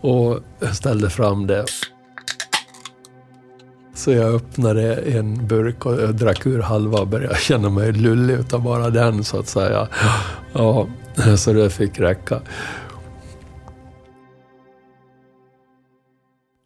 och 0.00 0.40
ställde 0.72 1.10
fram 1.10 1.46
det. 1.46 1.64
Så 3.98 4.12
jag 4.12 4.34
öppnade 4.34 4.94
en 4.94 5.46
burk 5.46 5.86
och 5.86 6.14
drack 6.14 6.46
ur 6.46 6.62
halva 6.62 6.98
och 6.98 7.08
började 7.08 7.36
känna 7.40 7.70
mig 7.70 7.92
lullig 7.92 8.34
utav 8.34 8.62
bara 8.62 8.90
den 8.90 9.24
så 9.24 9.38
att 9.38 9.48
säga. 9.48 9.88
Ja, 10.52 10.88
så 11.38 11.52
det 11.52 11.70
fick 11.70 12.00
räcka. 12.00 12.40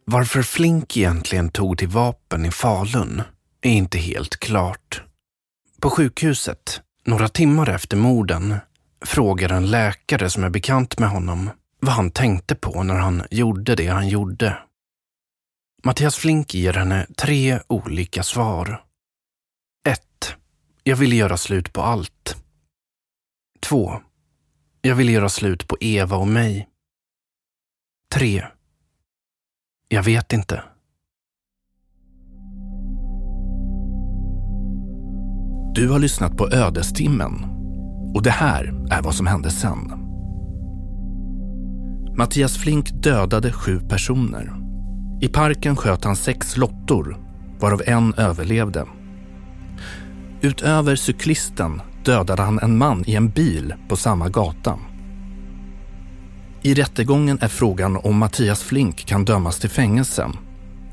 Varför 0.05 0.41
Flink 0.41 0.97
egentligen 0.97 1.49
tog 1.49 1.77
till 1.77 1.87
vapen 1.87 2.45
i 2.45 2.51
Falun 2.51 3.21
är 3.61 3.71
inte 3.71 3.97
helt 3.97 4.39
klart. 4.39 5.03
På 5.81 5.89
sjukhuset, 5.89 6.81
några 7.05 7.27
timmar 7.27 7.69
efter 7.69 7.97
morden, 7.97 8.55
frågar 9.05 9.49
en 9.49 9.71
läkare 9.71 10.29
som 10.29 10.43
är 10.43 10.49
bekant 10.49 10.99
med 10.99 11.09
honom 11.09 11.49
vad 11.79 11.93
han 11.93 12.11
tänkte 12.11 12.55
på 12.55 12.83
när 12.83 12.95
han 12.95 13.23
gjorde 13.31 13.75
det 13.75 13.87
han 13.87 14.07
gjorde. 14.07 14.57
Mattias 15.85 16.15
Flink 16.15 16.53
ger 16.53 16.73
henne 16.73 17.07
tre 17.17 17.59
olika 17.67 18.23
svar. 18.23 18.83
1. 19.87 20.35
Jag 20.83 20.95
ville 20.95 21.15
göra 21.15 21.37
slut 21.37 21.73
på 21.73 21.81
allt. 21.81 22.43
2. 23.61 23.93
Jag 24.81 24.95
ville 24.95 25.11
göra 25.11 25.29
slut 25.29 25.67
på 25.67 25.77
Eva 25.79 26.17
och 26.17 26.27
mig. 26.27 26.67
3. 28.13 28.45
Jag 29.87 30.03
vet 30.03 30.33
inte. 30.33 30.63
Du 35.75 35.89
har 35.89 35.99
lyssnat 35.99 36.37
på 36.37 36.49
Ödestimmen 36.51 37.33
och 38.15 38.23
det 38.23 38.31
här 38.31 38.87
är 38.91 39.01
vad 39.01 39.15
som 39.15 39.27
hände 39.27 39.51
sen. 39.51 39.91
Mattias 42.17 42.57
Flink 42.57 42.89
dödade 43.03 43.51
sju 43.51 43.79
personer 43.79 44.62
i 45.23 45.27
parken 45.27 45.75
sköt 45.75 46.03
han 46.03 46.15
sex 46.15 46.57
lottor, 46.57 47.17
varav 47.59 47.81
en 47.85 48.13
överlevde. 48.13 48.85
Utöver 50.41 50.95
cyklisten 50.95 51.81
dödade 52.05 52.41
han 52.41 52.59
en 52.59 52.77
man 52.77 53.03
i 53.07 53.15
en 53.15 53.29
bil 53.29 53.73
på 53.87 53.95
samma 53.95 54.29
gata. 54.29 54.79
I 56.61 56.73
rättegången 56.73 57.37
är 57.41 57.47
frågan 57.47 57.97
om 57.97 58.17
Mattias 58.17 58.63
Flink 58.63 59.05
kan 59.05 59.25
dömas 59.25 59.59
till 59.59 59.69
fängelse. 59.69 60.29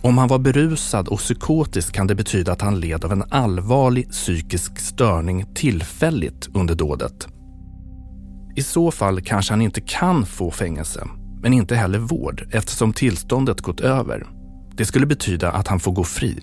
Om 0.03 0.19
han 0.19 0.29
var 0.29 0.39
berusad 0.39 1.09
och 1.09 1.19
psykotisk 1.19 1.95
kan 1.95 2.07
det 2.07 2.15
betyda 2.15 2.53
att 2.53 2.63
han 2.63 2.81
led 2.81 3.05
av 3.05 3.13
en 3.13 3.25
allvarlig 3.31 4.11
psykisk 4.11 4.79
störning 4.79 5.47
tillfälligt 5.55 6.49
under 6.55 6.75
dådet. 6.75 7.29
I 8.57 8.63
så 8.63 8.91
fall 8.91 9.21
kanske 9.21 9.53
han 9.53 9.63
inte 9.63 9.81
kan 9.81 10.27
få 10.27 10.51
fängelse 10.51 11.09
men 11.43 11.53
inte 11.53 11.75
heller 11.77 11.99
vård 11.99 12.47
eftersom 12.51 12.93
tillståndet 12.93 13.61
gått 13.61 13.81
över. 13.81 14.27
Det 14.75 14.85
skulle 14.85 15.07
betyda 15.07 15.53
att 15.53 15.69
han 15.69 15.81
får 15.81 15.93
gå 15.93 16.05
fri. 16.05 16.41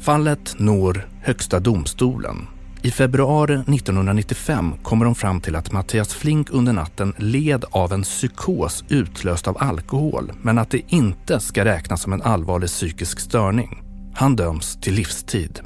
Fallet 0.00 0.54
når 0.58 1.08
Högsta 1.22 1.60
domstolen. 1.60 2.46
I 2.82 2.90
februari 2.90 3.54
1995 3.54 4.74
kommer 4.82 5.04
de 5.04 5.14
fram 5.14 5.40
till 5.40 5.56
att 5.56 5.72
Mattias 5.72 6.14
Flink 6.14 6.50
under 6.50 6.72
natten 6.72 7.14
led 7.18 7.64
av 7.70 7.92
en 7.92 8.02
psykos 8.02 8.84
utlöst 8.88 9.48
av 9.48 9.56
alkohol 9.60 10.32
men 10.42 10.58
att 10.58 10.70
det 10.70 10.82
inte 10.88 11.40
ska 11.40 11.64
räknas 11.64 12.02
som 12.02 12.12
en 12.12 12.22
allvarlig 12.22 12.68
psykisk 12.68 13.20
störning. 13.20 13.82
Han 14.14 14.36
döms 14.36 14.78
till 14.80 14.94
livstid. 14.94 15.60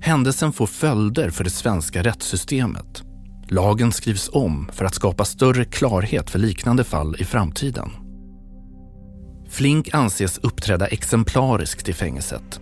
Händelsen 0.00 0.52
får 0.52 0.66
följder 0.66 1.30
för 1.30 1.44
det 1.44 1.50
svenska 1.50 2.02
rättssystemet. 2.02 3.02
Lagen 3.52 3.92
skrivs 3.92 4.30
om 4.32 4.68
för 4.72 4.84
att 4.84 4.94
skapa 4.94 5.24
större 5.24 5.64
klarhet 5.64 6.30
för 6.30 6.38
liknande 6.38 6.84
fall 6.84 7.16
i 7.18 7.24
framtiden. 7.24 7.90
Flink 9.48 9.94
anses 9.94 10.38
uppträda 10.38 10.86
exemplariskt 10.86 11.88
i 11.88 11.92
fängelset. 11.92 12.60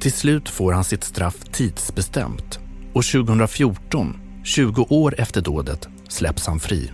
Till 0.00 0.12
slut 0.12 0.48
får 0.48 0.72
han 0.72 0.84
sitt 0.84 1.04
straff 1.04 1.36
tidsbestämt 1.52 2.60
och 2.94 3.04
2014, 3.04 4.16
20 4.44 4.86
år 4.90 5.14
efter 5.18 5.40
dådet, 5.40 5.88
släpps 6.08 6.46
han 6.46 6.60
fri. 6.60 6.92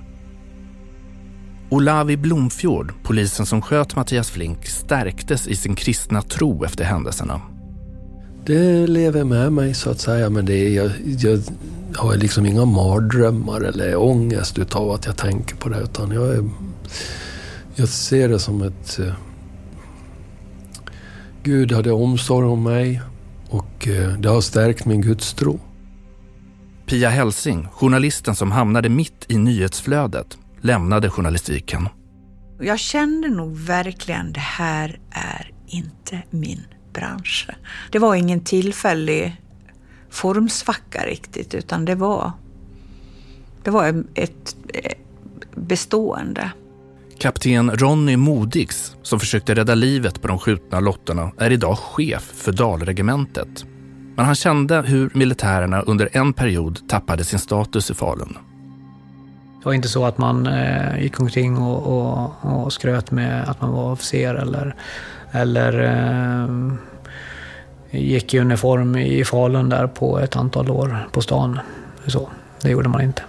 Olavi 1.71 2.17
Blomfjord, 2.17 2.93
polisen 3.03 3.47
som 3.47 3.63
sköt 3.63 3.97
Mattias 3.97 4.31
Flink, 4.31 4.67
stärktes 4.67 5.47
i 5.47 5.57
sin 5.57 5.75
kristna 5.75 6.23
tro 6.23 6.65
efter 6.65 6.85
händelserna. 6.85 7.41
Det 8.47 8.87
lever 8.87 9.25
med 9.25 9.53
mig 9.53 9.75
så 9.75 9.91
att 9.91 10.01
säga, 10.01 10.31
men 10.31 10.47
det 10.47 10.55
är, 10.55 10.71
jag, 10.71 10.91
jag 11.19 11.41
har 11.97 12.17
liksom 12.17 12.47
inga 12.47 12.65
mardrömmar 12.65 13.61
eller 13.61 13.97
ångest 13.97 14.59
utav 14.59 14.91
att 14.91 15.07
jag 15.07 15.17
tänker 15.17 15.57
på 15.57 15.69
det, 15.69 15.81
utan 15.81 16.11
jag, 16.11 16.29
är, 16.29 16.51
jag 17.75 17.89
ser 17.89 18.29
det 18.29 18.39
som 18.39 18.63
ett... 18.63 18.99
Eh, 18.99 19.13
Gud 21.43 21.73
hade 21.73 21.93
omsorg 21.93 22.47
om 22.47 22.63
mig 22.63 23.03
och 23.49 23.89
eh, 23.89 24.13
det 24.19 24.29
har 24.29 24.41
stärkt 24.41 24.85
min 24.87 25.01
gudstro. 25.01 25.61
Pia 26.87 27.09
Helsing, 27.09 27.69
journalisten 27.73 28.35
som 28.35 28.53
hamnade 28.53 28.89
mitt 28.89 29.25
i 29.29 29.37
nyhetsflödet, 29.37 30.39
lämnade 30.61 31.11
journalistiken. 31.11 31.89
Jag 32.61 32.79
kände 32.79 33.29
nog 33.29 33.57
verkligen 33.57 34.33
det 34.33 34.41
här 34.41 34.99
är 35.11 35.53
inte 35.67 36.23
min 36.31 36.63
bransch. 36.99 37.49
Det 37.91 37.99
var 37.99 38.15
ingen 38.15 38.41
tillfällig 38.41 39.43
formsvacka 40.11 41.07
riktigt, 41.07 41.55
utan 41.55 41.85
det 41.85 41.95
var, 41.95 42.33
det 43.63 43.71
var 43.71 44.05
ett 44.15 44.57
bestående. 45.55 46.51
Kapten 47.19 47.71
Ronny 47.71 48.17
Modigs, 48.17 48.97
som 49.03 49.21
försökte 49.21 49.55
rädda 49.55 49.75
livet 49.75 50.23
på 50.23 50.29
de 50.29 50.39
skjutna 50.39 50.81
lotterna, 50.81 51.33
är 51.39 51.51
idag 51.51 51.79
chef 51.79 52.23
för 52.23 52.53
Dalregementet. 52.53 53.67
Men 54.17 54.25
han 54.25 54.35
kände 54.35 54.83
hur 54.83 55.11
militärerna 55.15 55.81
under 55.83 56.09
en 56.13 56.33
period 56.33 56.89
tappade 56.89 57.25
sin 57.25 57.39
status 57.39 57.91
i 57.91 57.95
Falun. 57.95 58.39
Det 59.59 59.65
var 59.65 59.73
inte 59.73 59.89
så 59.89 60.05
att 60.05 60.19
man 60.19 60.47
eh, 60.47 61.03
gick 61.03 61.21
omkring 61.21 61.59
och, 61.59 61.87
och, 61.87 62.31
och 62.43 62.73
skröt 62.73 63.11
med 63.11 63.49
att 63.49 63.61
man 63.61 63.73
var 63.73 63.93
officer 63.93 64.35
eller, 64.35 64.77
eller 65.33 65.85
eh, 65.85 66.49
gick 67.91 68.35
i 68.35 68.39
uniform 68.39 68.97
i 68.97 69.25
Falun 69.25 69.69
där 69.69 69.87
på 69.87 70.19
ett 70.19 70.37
antal 70.37 70.71
år 70.71 71.09
på 71.13 71.21
stan. 71.21 71.61
Så, 72.07 72.29
det 72.63 72.71
gjorde 72.71 72.89
man 72.89 73.01
inte. 73.01 73.23